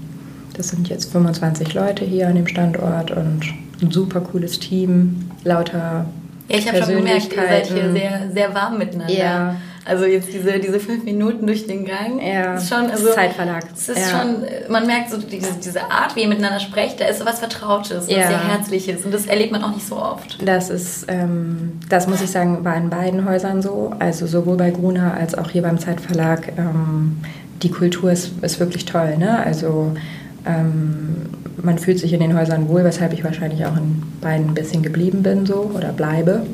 [0.56, 3.41] das sind jetzt 25 Leute hier an dem Standort und
[3.84, 6.06] ein super cooles Team, lauter
[6.50, 9.13] ja, ich habe schon gemerkt, ihr seid hier sehr, sehr warm miteinander.
[9.13, 9.56] Ja.
[9.86, 12.22] Also jetzt diese, diese fünf Minuten durch den Gang.
[12.22, 13.65] Ja, ist schon, also, Zeitverlag.
[13.76, 14.22] Es ist ja.
[14.22, 17.39] schon, man merkt so diese, diese Art, wie ihr miteinander sprecht, da ist so was
[17.39, 18.28] Vertrautes, ja.
[18.28, 20.38] sehr Herzliches und das erlebt man auch nicht so oft.
[20.46, 24.72] Das ist, ähm, das muss ich sagen, war in beiden Häusern so, also sowohl bei
[24.72, 26.54] Gruner als auch hier beim Zeitverlag.
[26.58, 27.17] Ähm,
[27.62, 29.43] die Kultur ist, ist wirklich toll, ne?
[29.46, 29.93] Also
[30.45, 31.15] ähm,
[31.62, 34.84] man fühlt sich in den Häusern wohl, weshalb ich wahrscheinlich auch in beiden ein bisschen
[34.84, 36.45] geblieben bin so oder bleibe.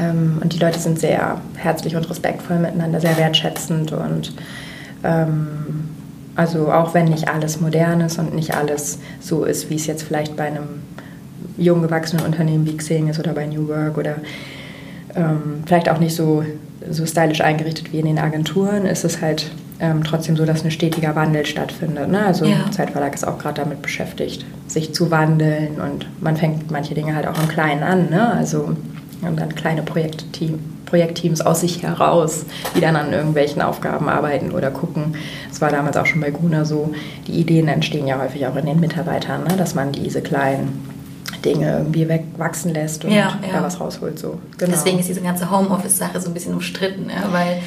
[0.00, 4.34] Ähm, und die Leute sind sehr herzlich und respektvoll miteinander, sehr wertschätzend und
[5.04, 5.48] ähm,
[6.34, 10.02] also auch wenn nicht alles modern ist und nicht alles so ist, wie es jetzt
[10.02, 10.82] vielleicht bei einem
[11.58, 14.16] jung gewachsenen Unternehmen wie Xing ist oder bei New Work oder
[15.14, 16.42] ähm, vielleicht auch nicht so,
[16.88, 19.50] so stylisch eingerichtet wie in den Agenturen, ist es halt
[19.82, 22.08] ähm, trotzdem so, dass ein stetiger Wandel stattfindet.
[22.08, 22.24] Ne?
[22.24, 22.70] Also ja.
[22.70, 27.26] Zeitverlag ist auch gerade damit beschäftigt, sich zu wandeln und man fängt manche Dinge halt
[27.26, 28.08] auch im Kleinen an.
[28.08, 28.32] Ne?
[28.32, 28.76] Also
[29.22, 32.44] und dann kleine Projektteam, Projektteams aus sich heraus,
[32.76, 35.16] die dann an irgendwelchen Aufgaben arbeiten oder gucken.
[35.48, 36.92] Das war damals auch schon bei Guna so.
[37.26, 39.56] Die Ideen entstehen ja häufig auch in den Mitarbeitern, ne?
[39.56, 40.88] dass man diese kleinen
[41.44, 43.52] Dinge irgendwie wegwachsen lässt und ja, ja.
[43.52, 44.18] da was rausholt.
[44.18, 44.38] So.
[44.58, 44.70] Genau.
[44.72, 47.32] Deswegen ist diese ganze Homeoffice-Sache so ein bisschen umstritten, ja?
[47.32, 47.62] weil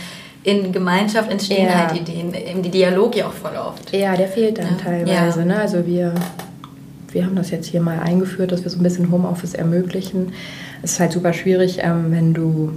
[0.46, 1.88] in Gemeinschaft entstehen ja.
[1.88, 3.92] halt Ideen, im Dialog ja auch voll oft.
[3.96, 5.44] Ja, der fehlt dann teilweise.
[5.44, 5.58] Ne?
[5.58, 6.14] Also wir,
[7.12, 10.34] wir haben das jetzt hier mal eingeführt, dass wir so ein bisschen Homeoffice ermöglichen.
[10.84, 12.74] Es ist halt super schwierig, ähm, wenn du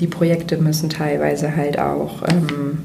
[0.00, 2.78] die Projekte müssen teilweise halt auch ähm,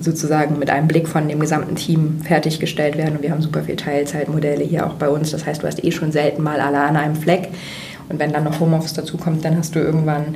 [0.00, 3.16] sozusagen mit einem Blick von dem gesamten Team fertiggestellt werden.
[3.16, 5.32] Und wir haben super viele Teilzeitmodelle hier auch bei uns.
[5.32, 7.50] Das heißt, du hast eh schon selten mal alle an einem Fleck.
[8.08, 10.34] Und wenn dann noch Homeoffice dazu kommt, dann hast du irgendwann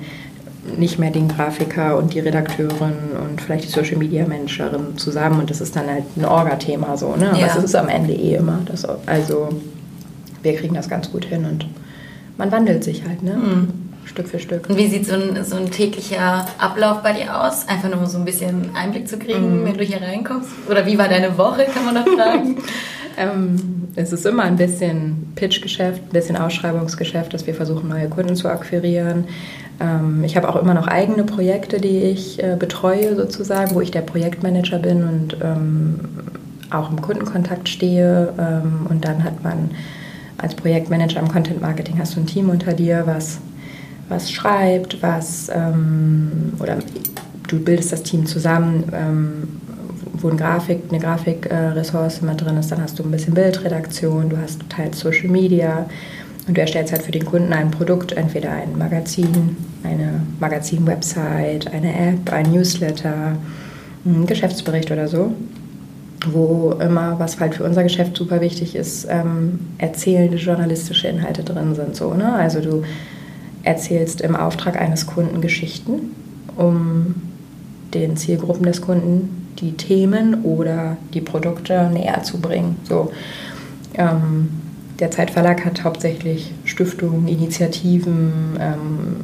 [0.76, 5.50] nicht mehr den Grafiker und die Redakteurin und vielleicht die Social Media Managerin zusammen und
[5.50, 7.30] das ist dann halt ein Orga-Thema so, ne?
[7.30, 7.46] Aber ja.
[7.46, 8.60] es ist am Ende eh immer.
[8.66, 9.48] Das, also
[10.42, 11.66] wir kriegen das ganz gut hin und
[12.36, 13.36] man wandelt sich halt, ne?
[13.36, 13.85] Mhm.
[14.06, 14.68] Stück für Stück.
[14.70, 17.68] Und wie sieht so ein, so ein täglicher Ablauf bei dir aus?
[17.68, 19.64] Einfach nur um so ein bisschen Einblick zu kriegen, mhm.
[19.66, 20.48] wenn du hier reinkommst?
[20.70, 22.56] Oder wie war deine Woche, kann man noch fragen?
[23.16, 23.56] ähm,
[23.96, 28.48] es ist immer ein bisschen Pitchgeschäft, ein bisschen Ausschreibungsgeschäft, dass wir versuchen, neue Kunden zu
[28.48, 29.24] akquirieren.
[29.80, 33.90] Ähm, ich habe auch immer noch eigene Projekte, die ich äh, betreue, sozusagen, wo ich
[33.90, 36.00] der Projektmanager bin und ähm,
[36.70, 38.32] auch im Kundenkontakt stehe.
[38.38, 39.70] Ähm, und dann hat man
[40.38, 43.38] als Projektmanager im Content Marketing hast du ein Team unter dir, was,
[44.08, 46.78] was schreibt, was ähm, oder
[47.48, 49.60] du bildest das Team zusammen, ähm,
[50.14, 54.38] wo ein Grafik, eine Grafikressource mit drin ist, dann hast du ein bisschen Bildredaktion, du
[54.38, 55.86] hast teils Social Media
[56.48, 61.94] und du erstellst halt für den Kunden ein Produkt, entweder ein Magazin, eine Magazin-Website, eine
[61.94, 63.36] App, ein Newsletter,
[64.04, 65.32] einen Geschäftsbericht oder so
[66.32, 71.74] wo immer, was halt für unser Geschäft super wichtig ist, ähm, erzählende journalistische Inhalte drin
[71.74, 71.96] sind.
[71.96, 72.32] So, ne?
[72.34, 72.82] Also du
[73.66, 76.12] erzählst im Auftrag eines Kunden Geschichten,
[76.56, 77.16] um
[77.92, 82.76] den Zielgruppen des Kunden die Themen oder die Produkte näher zu bringen.
[82.84, 83.10] So,
[83.94, 84.48] ähm,
[84.98, 89.16] der Zeitverlag hat hauptsächlich Stiftungen, Initiativen, ähm,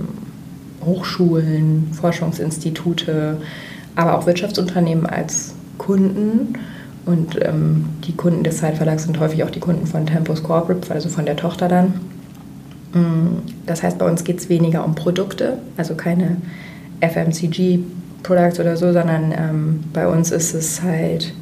[0.84, 3.38] Hochschulen, Forschungsinstitute,
[3.94, 6.58] aber auch Wirtschaftsunternehmen als Kunden
[7.04, 11.08] und ähm, die Kunden des Zeitverlags sind häufig auch die Kunden von Tempus Corporate, also
[11.08, 11.94] von der Tochter dann.
[12.94, 16.36] Mm, das heißt, bei uns geht es weniger um Produkte, also keine
[17.00, 21.34] FMCG-Products oder so, sondern ähm, bei uns ist es halt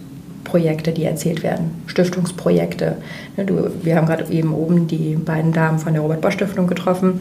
[0.44, 2.96] Projekte, die erzählt werden, Stiftungsprojekte.
[3.36, 6.66] Ne, du, wir haben gerade eben oben die beiden Damen von der Robert Bosch Stiftung
[6.66, 7.20] getroffen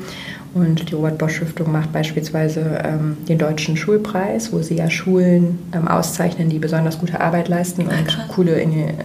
[0.53, 5.59] und die Robert Bosch Stiftung macht beispielsweise ähm, den Deutschen Schulpreis, wo sie ja Schulen
[5.73, 8.27] ähm, auszeichnen, die besonders gute Arbeit leisten und Krass.
[8.29, 8.59] coole,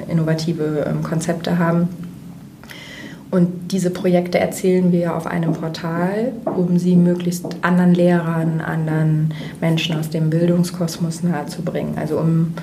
[0.09, 1.89] innovative ähm, Konzepte haben.
[3.35, 9.97] Und diese Projekte erzählen wir auf einem Portal, um sie möglichst anderen Lehrern, anderen Menschen
[9.97, 11.99] aus dem Bildungskosmos nahezubringen.
[11.99, 12.55] Also um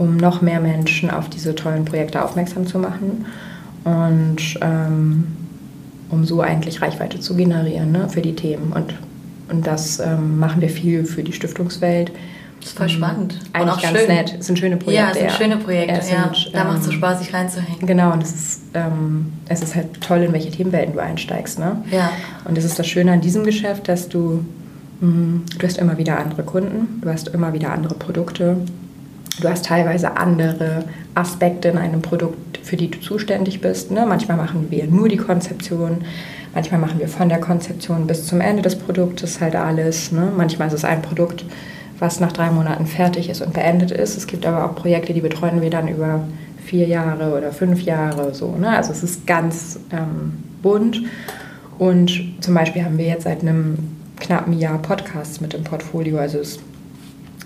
[0.00, 3.26] um noch mehr Menschen auf diese tollen Projekte aufmerksam zu machen
[3.84, 5.24] und ähm,
[6.08, 8.72] um so eigentlich Reichweite zu generieren ne, für die Themen.
[8.72, 8.94] Und,
[9.50, 12.12] und das ähm, machen wir viel für die Stiftungswelt.
[12.60, 13.38] Das ist voll spannend.
[13.52, 14.08] Eigentlich und auch ganz schön.
[14.08, 14.36] nett.
[14.38, 15.02] Es sind schöne Projekte.
[15.02, 15.94] Ja, es sind schöne Projekte.
[15.94, 17.86] Ja, sind, da macht es so ähm, Spaß, sich reinzuhängen.
[17.86, 21.58] Genau, und es ist, ähm, es ist halt toll, in welche Themenwelten du einsteigst.
[21.58, 21.82] Ne?
[21.90, 22.10] Ja.
[22.44, 24.44] Und es ist das Schöne an diesem Geschäft, dass du,
[25.00, 28.56] mh, du hast immer wieder andere Kunden, du hast immer wieder andere Produkte
[29.40, 33.90] Du hast teilweise andere Aspekte in einem Produkt, für die du zuständig bist.
[33.90, 34.04] Ne?
[34.06, 36.04] Manchmal machen wir nur die Konzeption,
[36.54, 40.12] manchmal machen wir von der Konzeption bis zum Ende des Produktes halt alles.
[40.12, 40.30] Ne?
[40.36, 41.44] Manchmal ist es ein Produkt,
[42.00, 44.16] was nach drei Monaten fertig ist und beendet ist.
[44.16, 46.24] Es gibt aber auch Projekte, die betreuen wir dann über
[46.64, 48.56] vier Jahre oder fünf Jahre so.
[48.56, 48.76] Ne?
[48.76, 51.02] Also es ist ganz ähm, bunt.
[51.78, 53.78] Und zum Beispiel haben wir jetzt seit einem
[54.18, 56.18] knappen Jahr Podcasts mit im Portfolio.
[56.18, 56.58] Also es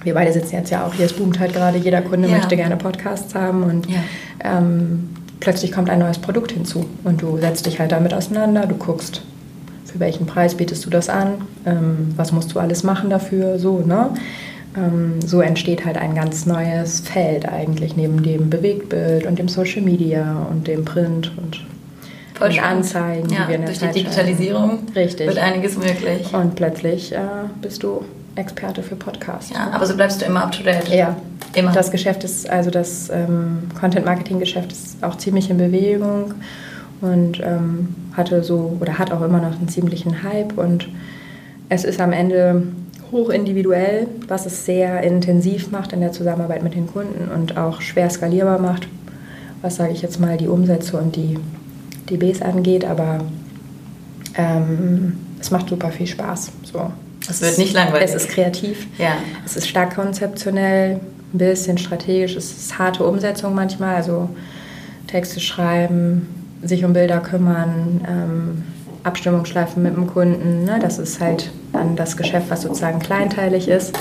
[0.04, 2.36] wir beide sitzen jetzt ja auch hier, es boomt halt gerade, jeder Kunde ja.
[2.36, 3.96] möchte gerne Podcasts haben und ja.
[4.44, 5.08] ähm,
[5.40, 9.22] plötzlich kommt ein neues Produkt hinzu und du setzt dich halt damit auseinander, du guckst,
[9.94, 13.78] für welchen Preis bietest du das an, ähm, was musst du alles machen dafür, so,
[13.78, 14.10] ne?
[14.76, 19.82] Ähm, so entsteht halt ein ganz neues Feld eigentlich neben dem Bewegtbild und dem Social
[19.82, 21.64] Media und dem Print und
[22.34, 25.28] Voll und Anzeigen, ja, die wir in der durch Zeit die Digitalisierung Richtig.
[25.28, 26.34] wird einiges möglich.
[26.34, 27.18] Und plötzlich äh,
[27.62, 28.04] bist du
[28.34, 29.52] Experte für Podcasts.
[29.54, 30.88] Ja, aber so bleibst du immer up to date.
[30.88, 31.16] Ja,
[31.54, 31.70] immer.
[31.70, 36.34] Das Geschäft ist, also das ähm, Content-Marketing-Geschäft ist auch ziemlich in Bewegung
[37.04, 40.88] und ähm, hatte so oder hat auch immer noch einen ziemlichen Hype und
[41.68, 42.62] es ist am Ende
[43.12, 47.80] hoch individuell, was es sehr intensiv macht in der Zusammenarbeit mit den Kunden und auch
[47.80, 48.88] schwer skalierbar macht,
[49.62, 51.38] was sage ich jetzt mal die Umsätze und die
[52.10, 53.20] DBs angeht, aber
[54.36, 56.52] ähm, es macht super viel Spaß.
[56.64, 56.90] So.
[57.28, 58.10] Es wird nicht langweilig.
[58.10, 58.86] Es ist kreativ.
[58.98, 59.16] Ja.
[59.44, 61.00] Es ist stark konzeptionell,
[61.32, 62.36] ein bisschen strategisch.
[62.36, 63.96] Es ist harte Umsetzung manchmal.
[63.96, 64.28] Also
[65.06, 68.62] Texte schreiben, sich um Bilder kümmern, ähm,
[69.02, 70.64] Abstimmungsschleifen mit dem Kunden.
[70.64, 70.78] Ne?
[70.80, 73.96] Das ist halt dann das Geschäft, was sozusagen kleinteilig ist.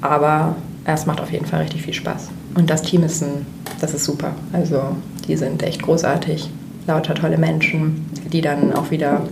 [0.00, 2.28] Aber es macht auf jeden Fall richtig viel Spaß.
[2.54, 3.46] Und das Team ist ein,
[3.80, 4.32] das ist super.
[4.52, 4.96] Also
[5.26, 6.50] die sind echt großartig.
[6.86, 9.22] Lauter tolle Menschen, die dann auch wieder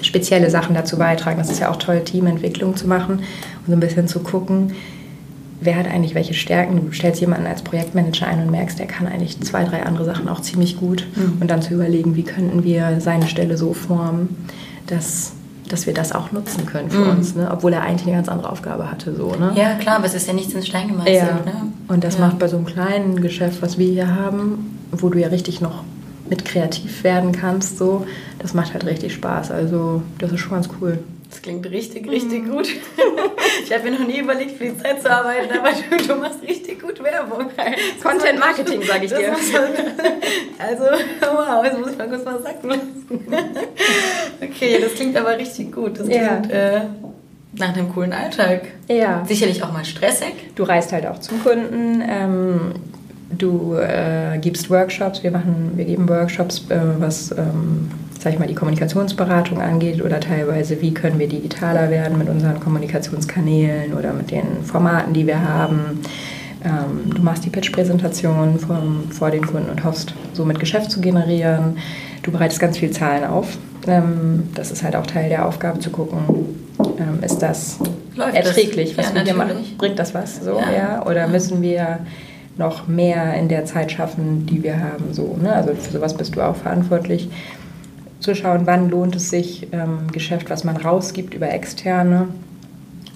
[0.00, 1.38] spezielle Sachen dazu beitragen.
[1.38, 4.72] Das ist ja auch toll, Teamentwicklung zu machen und so ein bisschen zu gucken,
[5.62, 6.86] wer hat eigentlich welche Stärken.
[6.86, 10.28] Du stellst jemanden als Projektmanager ein und merkst, der kann eigentlich zwei, drei andere Sachen
[10.28, 11.06] auch ziemlich gut.
[11.14, 11.38] Mhm.
[11.40, 14.36] Und dann zu überlegen, wie könnten wir seine Stelle so formen,
[14.86, 15.32] dass
[15.68, 17.10] dass wir das auch nutzen können für mhm.
[17.10, 17.48] uns, ne?
[17.50, 19.14] obwohl er eigentlich eine ganz andere Aufgabe hatte.
[19.14, 19.52] So, ne?
[19.54, 21.16] Ja, klar, aber es ist ja nichts ins Stein gemeißelt.
[21.16, 21.34] Ja.
[21.36, 21.72] Ne?
[21.88, 22.26] Und das ja.
[22.26, 25.82] macht bei so einem kleinen Geschäft, was wir hier haben, wo du ja richtig noch
[26.28, 28.06] mit kreativ werden kannst, so,
[28.38, 29.50] das macht halt richtig Spaß.
[29.50, 30.98] Also das ist schon ganz cool.
[31.32, 32.50] Das klingt richtig, richtig mhm.
[32.50, 32.68] gut.
[33.64, 36.42] Ich habe mir noch nie überlegt, für die Zeit zu arbeiten, aber du, du machst
[36.42, 37.46] richtig gut Werbung.
[38.02, 39.32] Content Marketing, sage ich dir.
[40.58, 40.84] also,
[41.20, 42.58] wow, jetzt muss ich mal kurz was sagen
[44.42, 46.00] Okay, das klingt aber richtig gut.
[46.00, 46.76] Das klingt ja.
[46.76, 46.80] äh,
[47.54, 48.62] nach einem coolen Alltag.
[48.88, 49.24] Ja.
[49.26, 50.34] Sicherlich auch mal stressig.
[50.54, 52.02] Du reist halt auch zum Kunden.
[52.06, 52.72] Ähm,
[53.30, 57.90] du äh, gibst Workshops, wir, machen, wir geben Workshops, äh, was ähm,
[58.22, 62.60] sag ich mal, die Kommunikationsberatung angeht oder teilweise, wie können wir digitaler werden mit unseren
[62.60, 66.00] Kommunikationskanälen oder mit den Formaten, die wir haben.
[66.64, 68.60] Ähm, du machst die Pitch-Präsentation
[69.10, 71.78] vor den Kunden und hoffst, somit Geschäft zu generieren.
[72.22, 73.58] Du bereitest ganz viel Zahlen auf.
[73.88, 76.18] Ähm, das ist halt auch Teil der Aufgabe zu gucken,
[76.78, 77.78] ähm, ist das
[78.14, 79.06] Läuft erträglich, das?
[79.06, 79.56] was ja, wir hier machen?
[79.78, 80.44] Bringt das was?
[80.44, 80.72] So, ja.
[80.72, 81.06] ja?
[81.06, 81.98] Oder müssen wir
[82.56, 85.12] noch mehr in der Zeit schaffen, die wir haben?
[85.12, 85.52] So, ne?
[85.52, 87.28] Also für sowas bist du auch verantwortlich.
[88.22, 92.28] Zu schauen, wann lohnt es sich, ähm, Geschäft, was man rausgibt über Externe,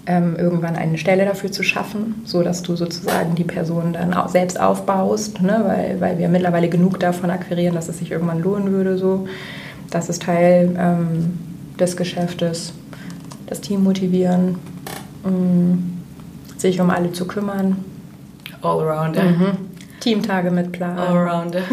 [0.05, 4.29] ähm, irgendwann eine Stelle dafür zu schaffen, so dass du sozusagen die Person dann auch
[4.29, 5.63] selbst aufbaust, ne?
[5.65, 8.99] weil, weil wir mittlerweile genug davon akquirieren, dass es sich irgendwann lohnen würde.
[8.99, 9.29] So.
[9.91, 11.39] Das ist Teil ähm,
[11.79, 12.73] des Geschäftes.
[13.47, 14.59] Das Team motivieren,
[15.25, 16.03] ähm,
[16.57, 17.85] sich um alle zu kümmern.
[18.61, 19.23] Allrounder.
[19.23, 19.53] Mhm.
[20.01, 20.99] Teamtage mit Plan.
[20.99, 21.63] Allrounder.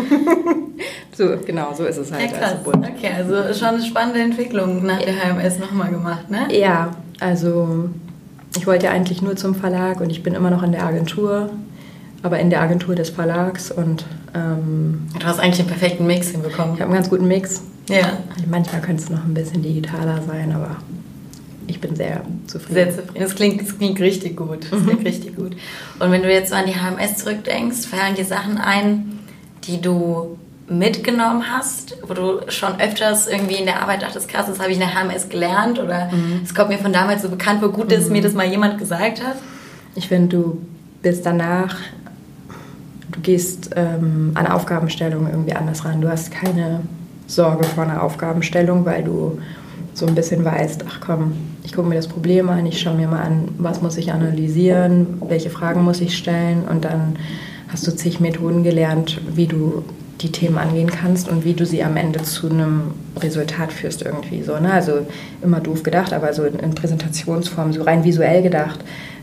[1.14, 2.32] so, genau, so ist es halt.
[2.32, 2.56] Ja, krass.
[2.66, 6.48] Also okay, also schon eine spannende Entwicklung nach der HMS nochmal gemacht, ne?
[6.52, 7.90] Ja, also
[8.58, 11.50] ich wollte ja eigentlich nur zum Verlag und ich bin immer noch in der Agentur,
[12.22, 16.76] aber in der Agentur des Verlags und ähm, du hast eigentlich einen perfekten Mix hinbekommen.
[16.76, 17.64] Ich habe einen ganz guten Mix.
[17.90, 18.18] Ja.
[18.50, 20.78] Manchmal könnte es noch ein bisschen digitaler sein, aber
[21.68, 22.74] ich bin sehr zufrieden.
[22.74, 23.24] Sehr zufrieden.
[23.24, 24.66] Das klingt, das klingt richtig gut.
[24.72, 25.06] Das klingt mhm.
[25.06, 25.56] richtig gut.
[26.00, 29.20] Und wenn du jetzt so an die HMS zurückdenkst, fallen dir Sachen ein,
[29.66, 34.60] die du mitgenommen hast, wo du schon öfters irgendwie in der Arbeit dachtest, krass, das
[34.60, 36.42] habe ich in der HMS gelernt oder mhm.
[36.44, 36.56] es mhm.
[36.56, 38.14] kommt mir von damals so bekannt vor, gut, dass mhm.
[38.14, 39.36] mir das mal jemand gesagt hat?
[39.96, 40.62] Ich finde, du
[41.02, 41.76] bist danach,
[43.12, 46.02] du gehst ähm, an Aufgabenstellungen irgendwie anders ran.
[46.02, 46.82] Du hast keine
[47.28, 49.40] Sorge vor einer Aufgabenstellung, weil du
[49.94, 53.08] so ein bisschen weißt, ach komm, ich gucke mir das Problem an, ich schaue mir
[53.08, 57.18] mal an, was muss ich analysieren, welche Fragen muss ich stellen und dann
[57.68, 59.84] hast du zig Methoden gelernt, wie du
[60.24, 64.42] die Themen angehen kannst und wie du sie am Ende zu einem Resultat führst irgendwie
[64.42, 64.58] so.
[64.58, 64.72] Ne?
[64.72, 65.06] Also
[65.42, 68.80] immer doof gedacht, aber so in, in Präsentationsform, so rein visuell gedacht,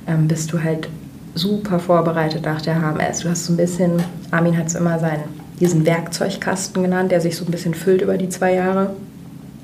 [0.06, 0.88] ähm, bist du halt
[1.34, 3.20] super vorbereitet nach der HMS.
[3.20, 5.24] Du hast so ein bisschen, Armin hat es immer seinen,
[5.58, 8.94] diesen Werkzeugkasten genannt, der sich so ein bisschen füllt über die zwei Jahre.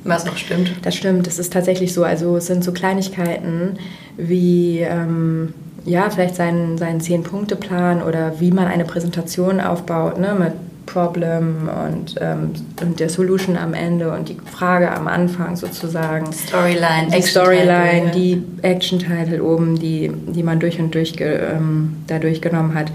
[0.05, 0.72] Was auch stimmt.
[0.83, 2.05] Das stimmt, das ist tatsächlich so.
[2.05, 3.79] Also es sind so Kleinigkeiten
[4.16, 4.81] wie...
[4.81, 5.53] Ähm,
[5.87, 10.53] ja, vielleicht seinen, seinen Zehn-Punkte-Plan oder wie man eine Präsentation aufbaut, ne, mit
[10.87, 16.33] Problem und, ähm, und der Solution am Ende und die Frage am Anfang sozusagen.
[16.33, 22.75] Storyline, die Storyline, die Action-Title oben, die, die man durch und durch ähm, da durchgenommen
[22.75, 22.92] hat.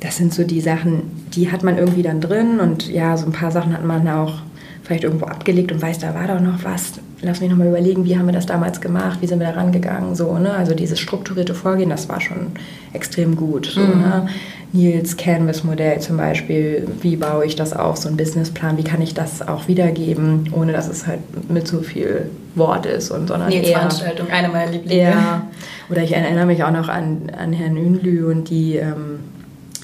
[0.00, 1.02] Das sind so die Sachen,
[1.34, 4.40] die hat man irgendwie dann drin und ja, so ein paar Sachen hat man auch
[4.82, 6.92] vielleicht irgendwo abgelegt und weiß, da war doch noch was.
[7.26, 10.14] Lass mich nochmal überlegen, wie haben wir das damals gemacht, wie sind wir da rangegangen,
[10.14, 10.52] so, ne?
[10.52, 12.52] Also dieses strukturierte Vorgehen, das war schon
[12.92, 13.66] extrem gut.
[13.66, 14.00] So, mhm.
[14.00, 14.28] ne?
[14.72, 19.14] Nils Canvas-Modell zum Beispiel, wie baue ich das auf, so ein Businessplan, wie kann ich
[19.14, 23.68] das auch wiedergeben, ohne dass es halt mit so viel Wort ist und sondern Nils
[23.68, 25.02] eher, Veranstaltung, eine meiner Lieblinge.
[25.02, 25.48] Ja,
[25.90, 29.20] oder ich erinnere mich auch noch an, an Herrn Ünlü und die, ähm,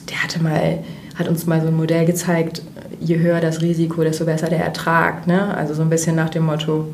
[0.09, 0.79] der hatte mal,
[1.19, 2.63] hat uns mal so ein Modell gezeigt,
[3.01, 5.27] je höher das Risiko, desto besser der Ertrag.
[5.27, 5.57] Ne?
[5.57, 6.89] Also so ein bisschen nach dem Motto,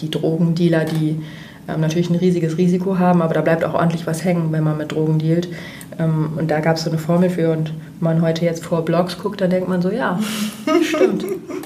[0.00, 1.22] die Drogendealer, die
[1.68, 4.78] ähm, natürlich ein riesiges Risiko haben, aber da bleibt auch ordentlich was hängen, wenn man
[4.78, 5.48] mit Drogen dealt.
[5.98, 8.84] Ähm, und da gab es so eine Formel für und wenn man heute jetzt vor
[8.84, 10.18] Blogs guckt, dann denkt man so, ja,
[10.82, 11.24] stimmt.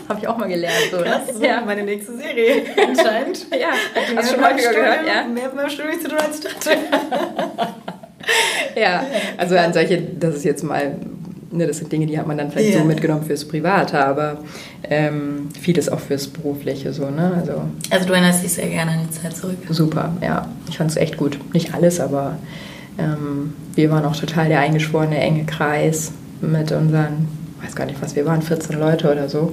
[0.09, 0.89] Habe ich auch mal gelernt.
[0.91, 1.05] So, ne?
[1.05, 1.63] Krass, ja.
[1.65, 3.47] meine nächste Serie anscheinend.
[3.53, 3.69] ja,
[4.17, 5.07] hast du schon häufiger gehört?
[5.07, 5.27] Ja?
[5.27, 6.71] Mehr mit meinem Studium zu tun als dachte.
[8.81, 9.05] ja,
[9.39, 10.97] also an solche, das ist jetzt mal
[11.55, 12.81] Ne, das sind Dinge, die hat man dann vielleicht yeah.
[12.81, 14.39] so mitgenommen fürs Private, aber
[14.91, 16.93] ähm, vieles auch fürs Berufliche.
[16.93, 17.33] So, ne?
[17.37, 19.59] also, also du erinnerst dich sehr gerne an die Zeit zurück.
[19.71, 20.49] Super, ja.
[20.69, 21.39] Ich fand es echt gut.
[21.55, 22.39] Nicht alles, aber
[22.99, 27.29] ähm, wir waren auch total der eingeschworene enge Kreis mit unseren,
[27.63, 29.53] weiß gar nicht was, wir waren 14 Leute oder so.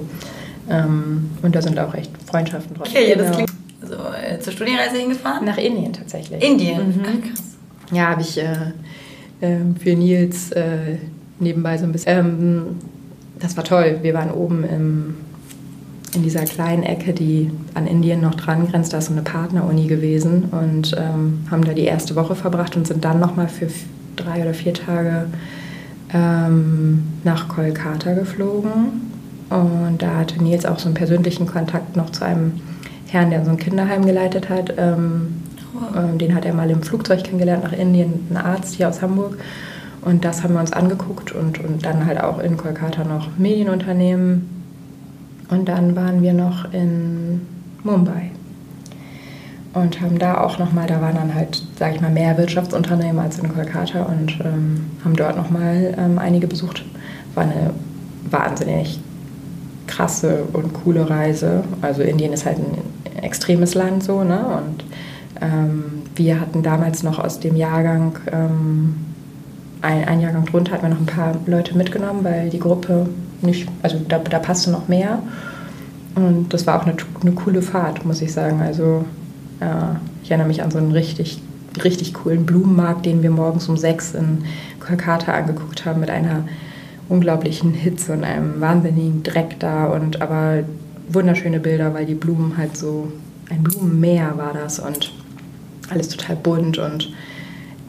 [0.68, 2.88] Ähm, und da sind auch echt Freundschaften drauf.
[2.88, 3.24] Okay, genau.
[3.24, 5.44] das klingt also äh, zur Studienreise hingefahren?
[5.44, 6.42] Nach Indien tatsächlich.
[6.42, 6.88] Indien?
[6.88, 7.02] Mhm.
[7.04, 7.42] Ach, krass.
[7.92, 8.72] Ja, habe ich äh,
[9.40, 10.96] äh, für Nils äh,
[11.42, 12.18] nebenbei so ein bisschen.
[12.18, 12.62] Ähm,
[13.38, 13.98] das war toll.
[14.02, 15.14] Wir waren oben im,
[16.14, 18.92] in dieser kleinen Ecke, die an Indien noch dran grenzt.
[18.92, 22.86] Da ist so eine Partneruni gewesen und ähm, haben da die erste Woche verbracht und
[22.86, 23.68] sind dann nochmal für
[24.16, 25.26] drei oder vier Tage
[26.14, 29.10] ähm, nach Kolkata geflogen.
[29.50, 32.52] Und da hatte Nils auch so einen persönlichen Kontakt noch zu einem
[33.08, 34.72] Herrn, der so ein Kinderheim geleitet hat.
[34.78, 35.42] Ähm,
[35.74, 36.16] oh.
[36.16, 39.36] Den hat er mal im Flugzeug kennengelernt nach Indien, ein Arzt hier aus Hamburg.
[40.02, 44.48] Und das haben wir uns angeguckt und, und dann halt auch in Kolkata noch Medienunternehmen.
[45.48, 47.42] Und dann waren wir noch in
[47.84, 48.32] Mumbai
[49.74, 53.38] und haben da auch nochmal, da waren dann halt, sage ich mal, mehr Wirtschaftsunternehmen als
[53.38, 56.84] in Kolkata und ähm, haben dort nochmal ähm, einige besucht.
[57.34, 57.70] war eine
[58.30, 59.00] wahnsinnig
[59.86, 61.64] krasse und coole Reise.
[61.80, 64.40] Also Indien ist halt ein extremes Land so, ne?
[64.40, 64.84] Und
[65.40, 65.84] ähm,
[66.14, 68.94] wir hatten damals noch aus dem Jahrgang, ähm,
[69.82, 73.08] ein, ein, Jahrgang drunter hatten wir noch ein paar Leute mitgenommen, weil die Gruppe
[73.40, 75.20] nicht, also da, da passte noch mehr.
[76.14, 78.60] Und das war auch eine, eine coole Fahrt, muss ich sagen.
[78.60, 79.04] Also
[79.60, 81.40] äh, ich erinnere mich an so einen richtig,
[81.82, 84.44] richtig coolen Blumenmarkt, den wir morgens um sechs in
[84.80, 86.44] Kolkata angeguckt haben mit einer
[87.08, 90.64] unglaublichen Hitze und einem wahnsinnigen Dreck da und aber
[91.08, 93.10] wunderschöne Bilder, weil die Blumen halt so
[93.50, 95.12] ein Blumenmeer war das und
[95.90, 97.12] alles total bunt und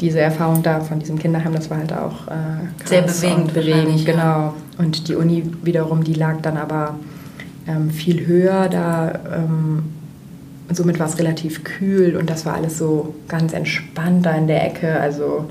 [0.04, 4.54] diese Erfahrung da von diesem Kinderheim, das war halt auch äh, sehr bewegend, bewegend genau.
[4.78, 6.96] Und die Uni wiederum, die lag dann aber
[7.68, 9.84] ähm, viel höher, da ähm,
[10.70, 14.66] somit war es relativ kühl und das war alles so ganz entspannt da in der
[14.66, 15.00] Ecke.
[15.00, 15.46] Also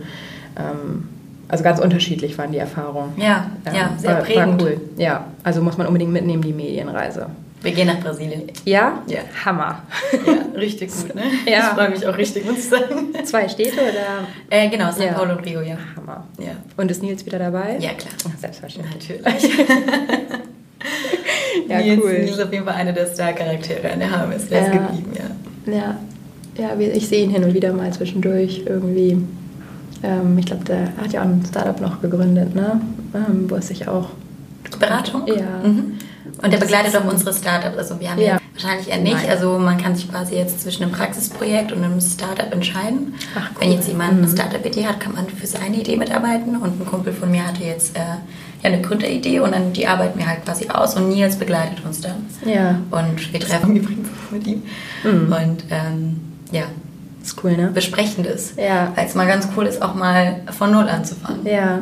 [0.56, 1.08] ähm,
[1.48, 3.12] also ganz unterschiedlich waren die Erfahrungen.
[3.16, 4.62] Ja, ja, ja sehr war, prägend.
[4.62, 4.80] War cool.
[4.98, 7.26] Ja, also muss man unbedingt mitnehmen, die Medienreise.
[7.62, 8.42] Wir gehen nach Brasilien.
[8.64, 9.02] Ja?
[9.06, 9.20] Ja.
[9.44, 9.82] Hammer.
[10.12, 11.22] Ja, richtig gut, ne?
[11.46, 11.58] Ja.
[11.58, 13.12] Ich freue mich auch richtig, muss ich sagen.
[13.24, 14.26] Zwei Städte oder?
[14.50, 15.12] Äh, genau, São ja.
[15.12, 15.76] Paulo und Rio, ja.
[15.96, 16.26] Hammer.
[16.38, 16.52] Ja.
[16.76, 17.78] Und ist Nils wieder dabei?
[17.78, 18.14] Ja, klar.
[18.38, 19.20] Selbstverständlich.
[19.20, 19.58] Natürlich.
[21.68, 22.12] ja, Nils, cool.
[22.12, 24.48] Nils ist auf jeden Fall einer der Star-Charaktere an der HMS.
[24.48, 25.72] Der ist geblieben, ja.
[25.72, 25.98] Ja.
[26.58, 29.16] Ja, ich sehe ihn hin und wieder mal zwischendurch irgendwie
[30.02, 32.80] ähm, ich glaube, der hat ja auch ein Startup noch gegründet, ne?
[33.14, 34.10] Ähm, wo es sich auch.
[34.78, 35.26] Beratung?
[35.26, 35.60] Ja.
[35.62, 35.98] Mhm.
[36.42, 37.76] Und der begleitet auch unsere Startups.
[37.78, 39.14] Also wir haben ja, ja wahrscheinlich eher nicht.
[39.14, 39.30] Nein.
[39.30, 43.14] Also man kann sich quasi jetzt zwischen einem Praxisprojekt und einem Startup entscheiden.
[43.36, 43.56] Ach, cool.
[43.60, 44.24] Wenn jetzt jemand Mhm.
[44.24, 46.56] eine Startup-Idee hat, kann man für seine Idee mitarbeiten.
[46.56, 48.16] Und ein Kumpel von mir hatte jetzt äh, ja
[48.64, 52.26] eine Gründeridee und dann die arbeiten wir halt quasi aus und Nils begleitet uns dann.
[52.44, 52.76] Ja.
[52.90, 54.62] Und wir treffen übrigens mit ihm.
[55.04, 55.32] Mhm.
[55.32, 56.64] Und ähm, ja,
[57.22, 57.70] Ist cool, ne?
[57.72, 58.58] besprechend ist.
[58.58, 58.90] Ja.
[58.96, 61.46] Weil es mal ganz cool ist, auch mal von Null anzufangen.
[61.46, 61.78] Ja.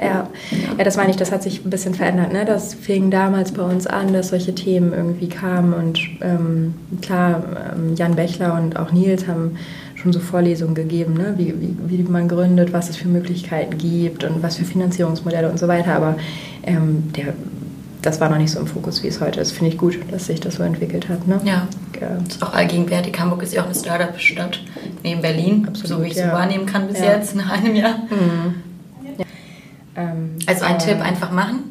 [0.00, 0.28] Ja.
[0.76, 2.32] ja, das meine ich, das hat sich ein bisschen verändert.
[2.32, 2.44] Ne?
[2.44, 5.72] Das fing damals bei uns an, dass solche Themen irgendwie kamen.
[5.72, 7.42] Und ähm, klar,
[7.76, 9.56] ähm, Jan Bechler und auch Nils haben
[9.94, 11.34] schon so Vorlesungen gegeben, ne?
[11.36, 15.58] wie, wie, wie man gründet, was es für Möglichkeiten gibt und was für Finanzierungsmodelle und
[15.58, 15.94] so weiter.
[15.94, 16.16] Aber
[16.64, 17.32] ähm, der,
[18.02, 19.52] das war noch nicht so im Fokus, wie es heute ist.
[19.52, 21.26] Finde ich gut, dass sich das so entwickelt hat.
[21.26, 21.40] Ne?
[21.44, 21.68] Ja.
[22.00, 22.18] Ja.
[22.28, 23.18] Ist auch allgegenwärtig.
[23.18, 24.60] Hamburg ist ja auch eine Startup-Stadt
[25.04, 26.30] neben Berlin, Absolut, so wie ich es ja.
[26.30, 27.12] so wahrnehmen kann bis Ja.
[27.12, 28.00] jetzt nach einem Jahr.
[29.96, 31.70] Ähm, Also ein äh, Tipp, einfach machen.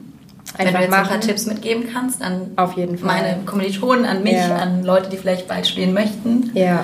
[0.57, 1.21] Wenn Einfach du jetzt ein paar machen.
[1.21, 3.07] Tipps mitgeben kannst an Auf jeden Fall.
[3.07, 4.55] meine Kommilitonen, an mich, Ja.
[4.57, 6.51] an Leute, die vielleicht bald studieren möchten.
[6.53, 6.83] Ja,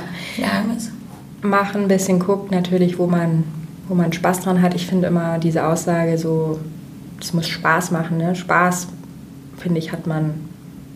[0.75, 0.91] ist.
[1.43, 3.43] machen, ein bisschen guckt natürlich, wo man,
[3.87, 4.73] wo man Spaß dran hat.
[4.73, 6.59] Ich finde immer diese Aussage so,
[7.21, 8.17] es muss Spaß machen.
[8.17, 8.35] Ne?
[8.35, 8.87] Spaß,
[9.57, 10.33] finde ich, hat man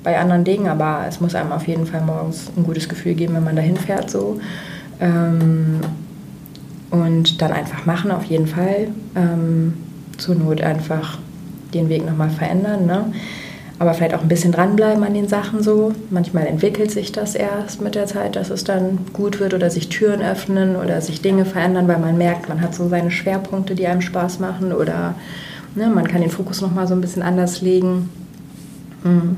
[0.04, 3.36] bei anderen Dingen, aber es muss einem auf jeden Fall morgens ein gutes Gefühl geben,
[3.36, 4.10] wenn man dahin fährt.
[4.10, 4.40] So.
[5.00, 5.80] Ähm,
[6.90, 8.88] und dann einfach machen, auf jeden Fall.
[9.16, 9.74] Ähm,
[10.18, 11.18] zur Not einfach
[11.74, 12.86] den Weg nochmal verändern.
[12.86, 13.06] Ne?
[13.80, 15.94] Aber vielleicht auch ein bisschen dranbleiben an den Sachen so.
[16.10, 19.90] Manchmal entwickelt sich das erst mit der Zeit, dass es dann gut wird oder sich
[19.90, 23.88] Türen öffnen oder sich Dinge verändern, weil man merkt, man hat so seine Schwerpunkte, die
[23.88, 25.16] einem Spaß machen oder
[25.76, 28.10] ne, man kann den Fokus nochmal so ein bisschen anders legen.
[29.04, 29.38] Mhm.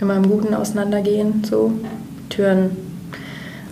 [0.00, 1.72] Immer im Guten auseinandergehen, so.
[2.28, 2.70] Türen.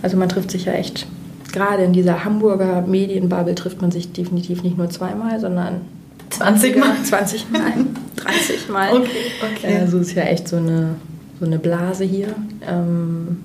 [0.01, 1.07] Also man trifft sich ja echt,
[1.53, 5.81] gerade in dieser Hamburger Medienbubble trifft man sich definitiv nicht nur zweimal, sondern
[6.29, 7.03] 20 Mal.
[7.03, 7.73] 20 Mal,
[8.15, 8.93] 30 Mal.
[8.93, 9.79] Okay, okay.
[9.79, 10.95] Also ist ja echt so eine,
[11.39, 12.35] so eine Blase hier.
[12.67, 13.43] Ähm,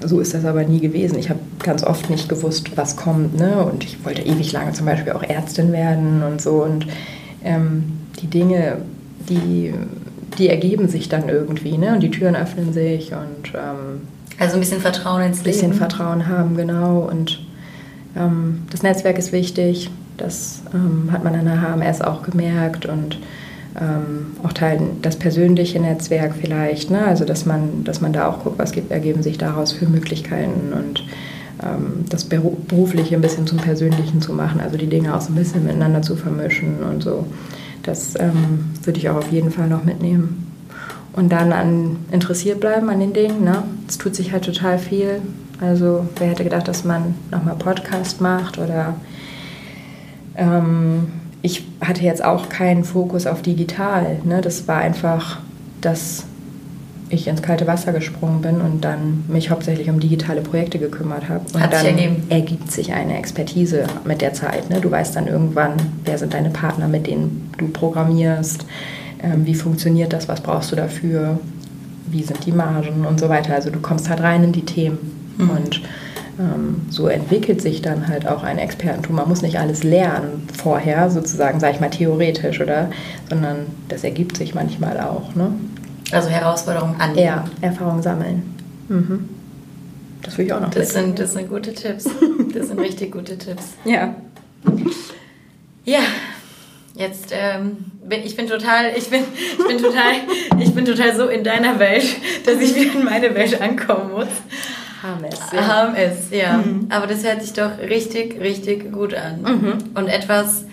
[0.00, 1.18] so ist das aber nie gewesen.
[1.18, 3.38] Ich habe ganz oft nicht gewusst, was kommt.
[3.38, 3.62] Ne?
[3.64, 6.62] Und ich wollte ewig lange zum Beispiel auch Ärztin werden und so.
[6.62, 6.86] Und
[7.44, 8.78] ähm, die Dinge,
[9.28, 9.74] die,
[10.38, 11.94] die ergeben sich dann irgendwie, ne?
[11.94, 14.02] Und die Türen öffnen sich und ähm,
[14.38, 15.48] also ein bisschen Vertrauen ins Leben.
[15.48, 17.08] Ein bisschen Vertrauen haben, genau.
[17.10, 17.40] Und
[18.16, 19.90] ähm, das Netzwerk ist wichtig.
[20.16, 23.18] Das ähm, hat man an der HMS auch gemerkt und
[23.80, 27.04] ähm, auch teilen das persönliche Netzwerk vielleicht, ne?
[27.04, 30.72] also dass man, dass man da auch guckt, was gibt, ergeben sich daraus für Möglichkeiten
[30.72, 31.04] und
[31.62, 35.36] ähm, das berufliche ein bisschen zum Persönlichen zu machen, also die Dinge auch so ein
[35.36, 37.26] bisschen miteinander zu vermischen und so.
[37.86, 40.52] Das ähm, würde ich auch auf jeden Fall noch mitnehmen.
[41.12, 43.42] Und dann an interessiert bleiben an den Dingen.
[43.42, 43.62] Ne?
[43.88, 45.22] Es tut sich halt total viel.
[45.60, 48.94] Also wer hätte gedacht, dass man nochmal Podcast macht oder
[50.36, 51.06] ähm,
[51.40, 54.18] ich hatte jetzt auch keinen Fokus auf digital.
[54.24, 54.42] Ne?
[54.42, 55.40] Das war einfach,
[55.80, 56.24] dass
[57.08, 61.44] ich ins kalte Wasser gesprungen bin und dann mich hauptsächlich um digitale Projekte gekümmert habe.
[61.52, 64.70] Und Hat dann sich ergibt sich eine Expertise mit der Zeit.
[64.70, 64.80] Ne?
[64.80, 68.66] Du weißt dann irgendwann, wer sind deine Partner, mit denen du programmierst,
[69.22, 71.38] ähm, wie funktioniert das, was brauchst du dafür,
[72.10, 73.54] wie sind die Margen und so weiter.
[73.54, 74.98] Also du kommst halt rein in die Themen
[75.38, 75.50] mhm.
[75.50, 75.80] und
[76.38, 79.16] ähm, so entwickelt sich dann halt auch ein Expertentum.
[79.16, 82.90] Man muss nicht alles lernen vorher, sozusagen, sage ich mal, theoretisch, oder?
[83.28, 85.34] Sondern das ergibt sich manchmal auch.
[85.34, 85.52] Ne?
[86.12, 87.24] Also Herausforderungen annehmen.
[87.24, 88.54] Ja, Erfahrung sammeln.
[88.88, 89.28] Mhm.
[90.22, 92.04] Das will ich auch noch das sind, das sind gute Tipps.
[92.54, 93.74] Das sind richtig gute Tipps.
[93.84, 94.14] Ja.
[95.84, 96.00] Ja,
[96.94, 99.20] jetzt ähm, bin ich bin total, ich bin,
[99.58, 100.12] ich bin total,
[100.58, 102.06] ich bin total so in deiner Welt,
[102.46, 104.28] dass ich wieder in meine Welt ankommen muss.
[105.02, 105.38] HMS.
[105.52, 105.92] Ja.
[105.92, 106.56] HMS, ja.
[106.56, 106.86] Mhm.
[106.88, 109.42] Aber das hört sich doch richtig, richtig gut an.
[109.42, 109.72] Mhm.
[109.94, 110.64] Und etwas,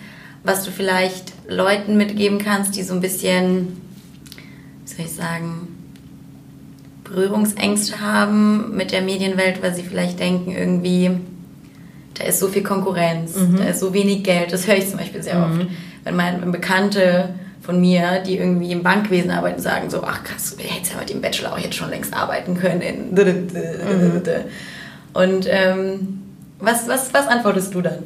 [0.42, 3.80] was du vielleicht Leuten mitgeben kannst, die so ein bisschen,
[4.84, 5.68] wie soll ich sagen,
[7.04, 11.10] Berührungsängste haben mit der Medienwelt, weil sie vielleicht denken, irgendwie,
[12.14, 13.56] da ist so viel Konkurrenz, mhm.
[13.58, 14.52] da ist so wenig Geld.
[14.52, 15.54] Das höre ich zum Beispiel sehr oft.
[15.54, 15.68] Mhm.
[16.04, 17.30] Wenn meine Bekannte
[17.60, 21.10] von mir, die irgendwie im Bankwesen arbeiten, sagen so, ach krass, du hättest ja mit
[21.10, 23.10] dem Bachelor auch jetzt schon längst arbeiten können.
[23.12, 24.22] Mhm.
[25.14, 26.22] Und ähm,
[26.58, 27.98] was, was, was antwortest du dann?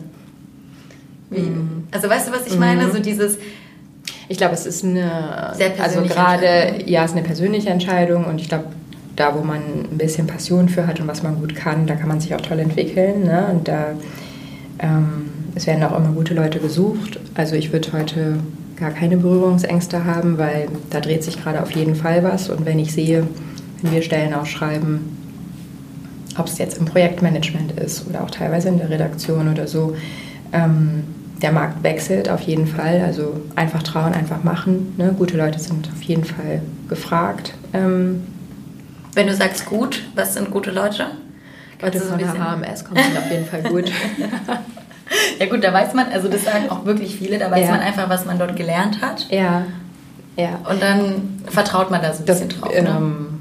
[1.31, 1.41] Wie?
[1.41, 1.89] Mhm.
[1.91, 2.87] Also weißt du, was ich meine?
[2.87, 2.93] Mhm.
[2.93, 3.39] So dieses...
[4.29, 8.49] Ich glaube, es ist eine, also gerade, ja, es ist eine persönliche Entscheidung und ich
[8.49, 8.67] glaube,
[9.17, 9.61] da, wo man
[9.91, 12.41] ein bisschen Passion für hat und was man gut kann, da kann man sich auch
[12.41, 13.25] toll entwickeln.
[13.25, 13.49] Ne?
[13.51, 13.95] Und da,
[14.79, 17.19] ähm, es werden auch immer gute Leute gesucht.
[17.35, 18.39] Also ich würde heute
[18.79, 22.49] gar keine Berührungsängste haben, weil da dreht sich gerade auf jeden Fall was.
[22.49, 23.27] Und wenn ich sehe,
[23.83, 25.17] wenn wir Stellen ausschreiben,
[26.39, 29.97] ob es jetzt im Projektmanagement ist oder auch teilweise in der Redaktion oder so,
[30.53, 31.03] ähm,
[31.43, 33.03] der Markt wechselt auf jeden Fall.
[33.05, 34.95] Also einfach trauen, einfach machen.
[34.97, 35.15] Ne?
[35.17, 37.55] Gute Leute sind auf jeden Fall gefragt.
[37.73, 38.25] Ähm,
[39.15, 41.07] wenn du sagst gut, was sind gute Leute?
[41.81, 43.91] Leute von der HMS kommen auf jeden Fall gut.
[45.39, 47.71] ja gut, da weiß man, also das sagen auch wirklich viele, da weiß ja.
[47.71, 49.27] man einfach, was man dort gelernt hat.
[49.31, 49.65] Ja.
[50.37, 50.59] ja.
[50.69, 52.73] Und dann vertraut man da so ein das, bisschen drauf.
[52.73, 52.89] Ne?
[52.89, 53.41] Ähm,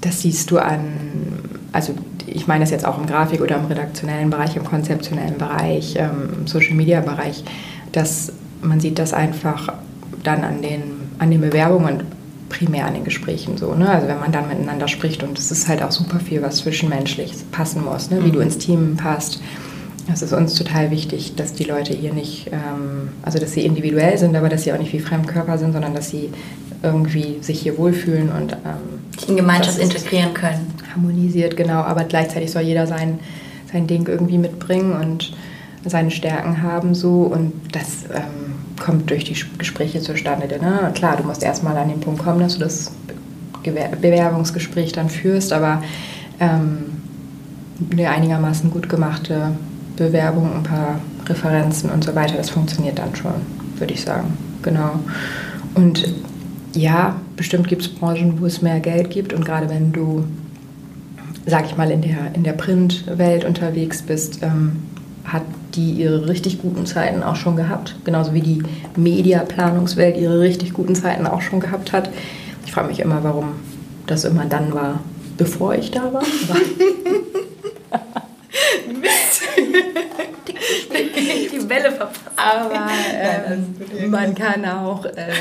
[0.00, 1.38] das siehst du an,
[1.72, 1.94] also
[2.26, 6.30] ich meine das jetzt auch im Grafik- oder im redaktionellen Bereich, im konzeptionellen Bereich, ähm,
[6.40, 7.44] im Social-Media-Bereich,
[7.92, 9.72] dass man sieht das einfach
[10.22, 10.82] dann an den,
[11.18, 12.02] an den Bewerbungen
[12.48, 13.74] primär an den Gesprächen so.
[13.74, 13.88] Ne?
[13.88, 17.32] Also wenn man dann miteinander spricht und es ist halt auch super viel, was zwischenmenschlich
[17.50, 18.22] passen muss, ne?
[18.22, 18.32] wie mhm.
[18.32, 19.40] du ins Team passt,
[20.12, 24.16] es ist uns total wichtig, dass die Leute hier nicht, ähm, also dass sie individuell
[24.16, 26.30] sind, aber dass sie auch nicht wie Fremdkörper sind, sondern dass sie
[26.82, 30.72] irgendwie sich hier wohlfühlen und ähm, in Gemeinschaft integrieren können.
[30.96, 33.18] Harmonisiert, genau, aber gleichzeitig soll jeder sein,
[33.72, 35.32] sein Ding irgendwie mitbringen und
[35.84, 40.48] seine Stärken haben so und das ähm, kommt durch die Gespräche zustande.
[40.60, 40.90] Ne?
[40.94, 42.92] Klar, du musst erstmal an den Punkt kommen, dass du das
[43.62, 45.82] Bewerbungsgespräch dann führst, aber
[46.40, 47.02] ähm,
[47.90, 49.52] eine einigermaßen gut gemachte
[49.96, 52.36] Bewerbung, ein paar Referenzen und so weiter.
[52.36, 53.34] Das funktioniert dann schon,
[53.76, 54.36] würde ich sagen.
[54.62, 55.00] Genau.
[55.74, 56.14] Und
[56.74, 59.32] ja, bestimmt gibt es Branchen, wo es mehr Geld gibt.
[59.32, 60.24] Und gerade wenn du,
[61.46, 64.82] sag ich mal, in der, in der Printwelt unterwegs bist, ähm,
[65.24, 65.42] hat
[65.74, 67.96] die ihre richtig guten Zeiten auch schon gehabt.
[68.04, 68.62] Genauso wie die
[68.96, 72.10] Mediaplanungswelt ihre richtig guten Zeiten auch schon gehabt hat.
[72.64, 73.54] Ich frage mich immer, warum
[74.06, 75.00] das immer dann war,
[75.36, 76.22] bevor ich da war.
[81.66, 82.20] die Welle verpasst.
[82.36, 82.88] Aber
[83.18, 85.32] äh, man kann auch, äh,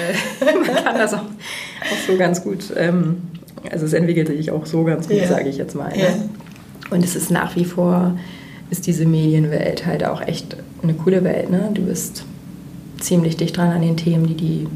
[0.45, 3.21] man kann das auch, auch so ganz gut, ähm,
[3.71, 5.27] also es entwickelt sich auch so ganz gut, ja.
[5.27, 5.89] sage ich jetzt mal.
[5.89, 6.03] Ne?
[6.03, 6.09] Ja.
[6.91, 8.17] Und es ist nach wie vor,
[8.69, 11.49] ist diese Medienwelt halt auch echt eine coole Welt.
[11.49, 11.69] Ne?
[11.73, 12.25] Du bist
[12.99, 14.67] ziemlich dicht dran an den Themen, die die,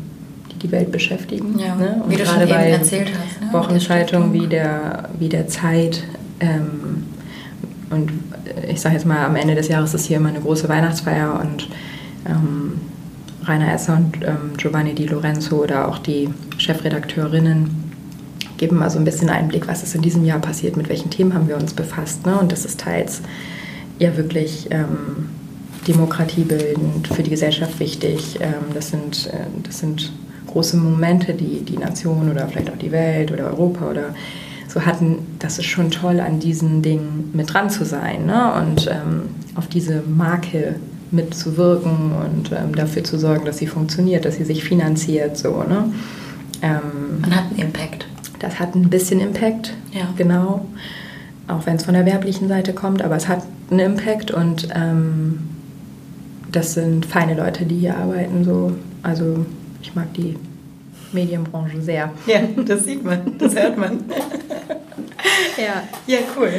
[0.52, 1.58] die, die Welt beschäftigen.
[1.60, 1.76] Ja.
[1.76, 2.02] Ne?
[2.04, 3.42] Und wie du gerade schon bei erzählt hast.
[3.42, 3.54] Ne?
[3.54, 6.04] Wochenschaltung wie der, wie der Zeit
[6.40, 7.06] ähm,
[7.90, 8.12] und
[8.68, 11.68] ich sage jetzt mal, am Ende des Jahres ist hier immer eine große Weihnachtsfeier und
[12.26, 12.80] ähm,
[13.46, 17.79] Rainer Esser und ähm, Giovanni Di Lorenzo oder auch die Chefredakteurinnen
[18.60, 21.34] geben mal so ein bisschen Einblick, was ist in diesem Jahr passiert, mit welchen Themen
[21.34, 22.26] haben wir uns befasst.
[22.26, 22.38] Ne?
[22.38, 23.22] Und das ist teils
[23.98, 25.30] ja wirklich ähm,
[25.88, 28.38] demokratiebildend, für die Gesellschaft wichtig.
[28.42, 30.12] Ähm, das, sind, äh, das sind
[30.46, 34.16] große Momente, die die Nation oder vielleicht auch die Welt oder Europa oder
[34.68, 35.20] so hatten.
[35.40, 38.54] Das ist schon toll, an diesen Dingen mit dran zu sein ne?
[38.54, 40.76] und ähm, auf diese Marke
[41.12, 45.38] mitzuwirken und ähm, dafür zu sorgen, dass sie funktioniert, dass sie sich finanziert.
[45.38, 45.92] So, ne?
[46.62, 48.09] Ähm, Man hat einen Impact.
[48.40, 50.08] Das hat ein bisschen Impact, ja.
[50.18, 50.66] genau.
[51.48, 55.40] Auch wenn es von der werblichen Seite kommt, aber es hat einen Impact und ähm,
[56.52, 58.44] das sind feine Leute, die hier arbeiten.
[58.44, 58.72] So.
[59.04, 59.46] Also
[59.82, 60.38] ich mag die
[61.12, 62.12] Medienbranche sehr.
[62.28, 64.00] Ja, das sieht man, das hört man.
[65.58, 65.84] ja.
[66.08, 66.52] Ja, cool.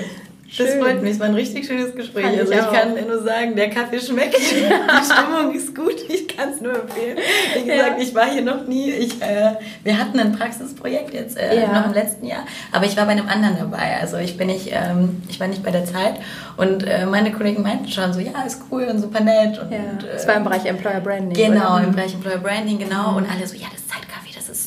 [0.59, 2.25] Das freut mich, es war ein richtig schönes Gespräch.
[2.25, 6.29] Kann also ich, ich kann nur sagen, der Kaffee schmeckt, die Stimmung ist gut, ich
[6.29, 7.19] kann es nur empfehlen.
[7.55, 8.03] Wie gesagt, ja.
[8.03, 8.91] ich war hier noch nie.
[8.91, 9.53] Ich, äh,
[9.85, 11.73] wir hatten ein Praxisprojekt jetzt äh, ja.
[11.73, 13.99] noch im letzten Jahr, aber ich war bei einem anderen dabei.
[14.01, 16.15] Also ich bin nicht, ähm, ich war nicht bei der Zeit
[16.57, 19.59] und äh, meine Kollegen meinten schon so, ja, ist cool und super nett.
[19.59, 19.79] Und, ja.
[20.13, 21.33] Das war im Bereich Employer Branding.
[21.33, 21.85] Genau, oder?
[21.85, 23.13] im Bereich Employer Branding, genau.
[23.13, 23.17] Mhm.
[23.19, 23.91] Und alle so, ja, das ist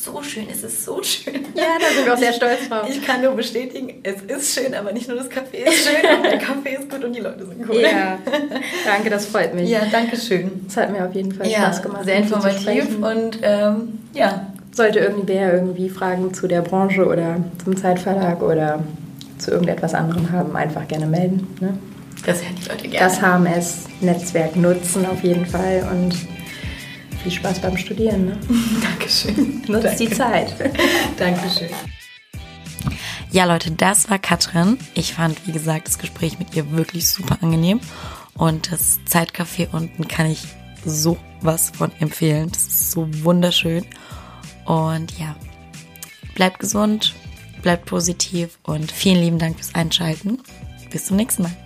[0.04, 1.34] so schön, es ist so schön.
[1.54, 2.86] Ja, da sind wir auch sehr stolz drauf.
[2.88, 6.38] Ich kann nur bestätigen, es ist schön, aber nicht nur das Kaffee ist schön, der
[6.38, 7.80] Kaffee ist gut und die Leute sind cool.
[7.80, 8.18] Ja,
[8.84, 9.68] danke, das freut mich.
[9.68, 10.64] Ja, danke schön.
[10.68, 12.04] Es hat mir auf jeden Fall ja, Spaß gemacht.
[12.04, 14.46] Sehr informativ und ähm, ja.
[14.72, 18.82] Sollte irgendwer irgendwie Fragen zu der Branche oder zum Zeitverlag oder
[19.38, 21.46] zu irgendetwas anderem haben, einfach gerne melden.
[21.60, 21.78] Ne?
[22.26, 23.06] Das hätten die Leute gerne.
[23.06, 26.14] Das HMS-Netzwerk nutzen auf jeden Fall und
[27.24, 28.26] viel Spaß beim Studieren.
[28.26, 28.38] Ne?
[28.82, 29.62] Dankeschön.
[29.66, 29.96] Nutzt Danke.
[29.96, 30.54] die Zeit.
[31.18, 31.70] Dankeschön.
[33.30, 34.78] Ja, Leute, das war Katrin.
[34.94, 37.80] Ich fand, wie gesagt, das Gespräch mit ihr wirklich super angenehm.
[38.34, 40.44] Und das Zeitcafé unten kann ich
[40.84, 42.50] so was von empfehlen.
[42.50, 43.84] Das ist so wunderschön.
[44.66, 45.34] Und ja,
[46.34, 47.14] bleibt gesund,
[47.62, 50.40] bleibt positiv und vielen lieben Dank fürs Einschalten.
[50.90, 51.63] Bis zum nächsten Mal.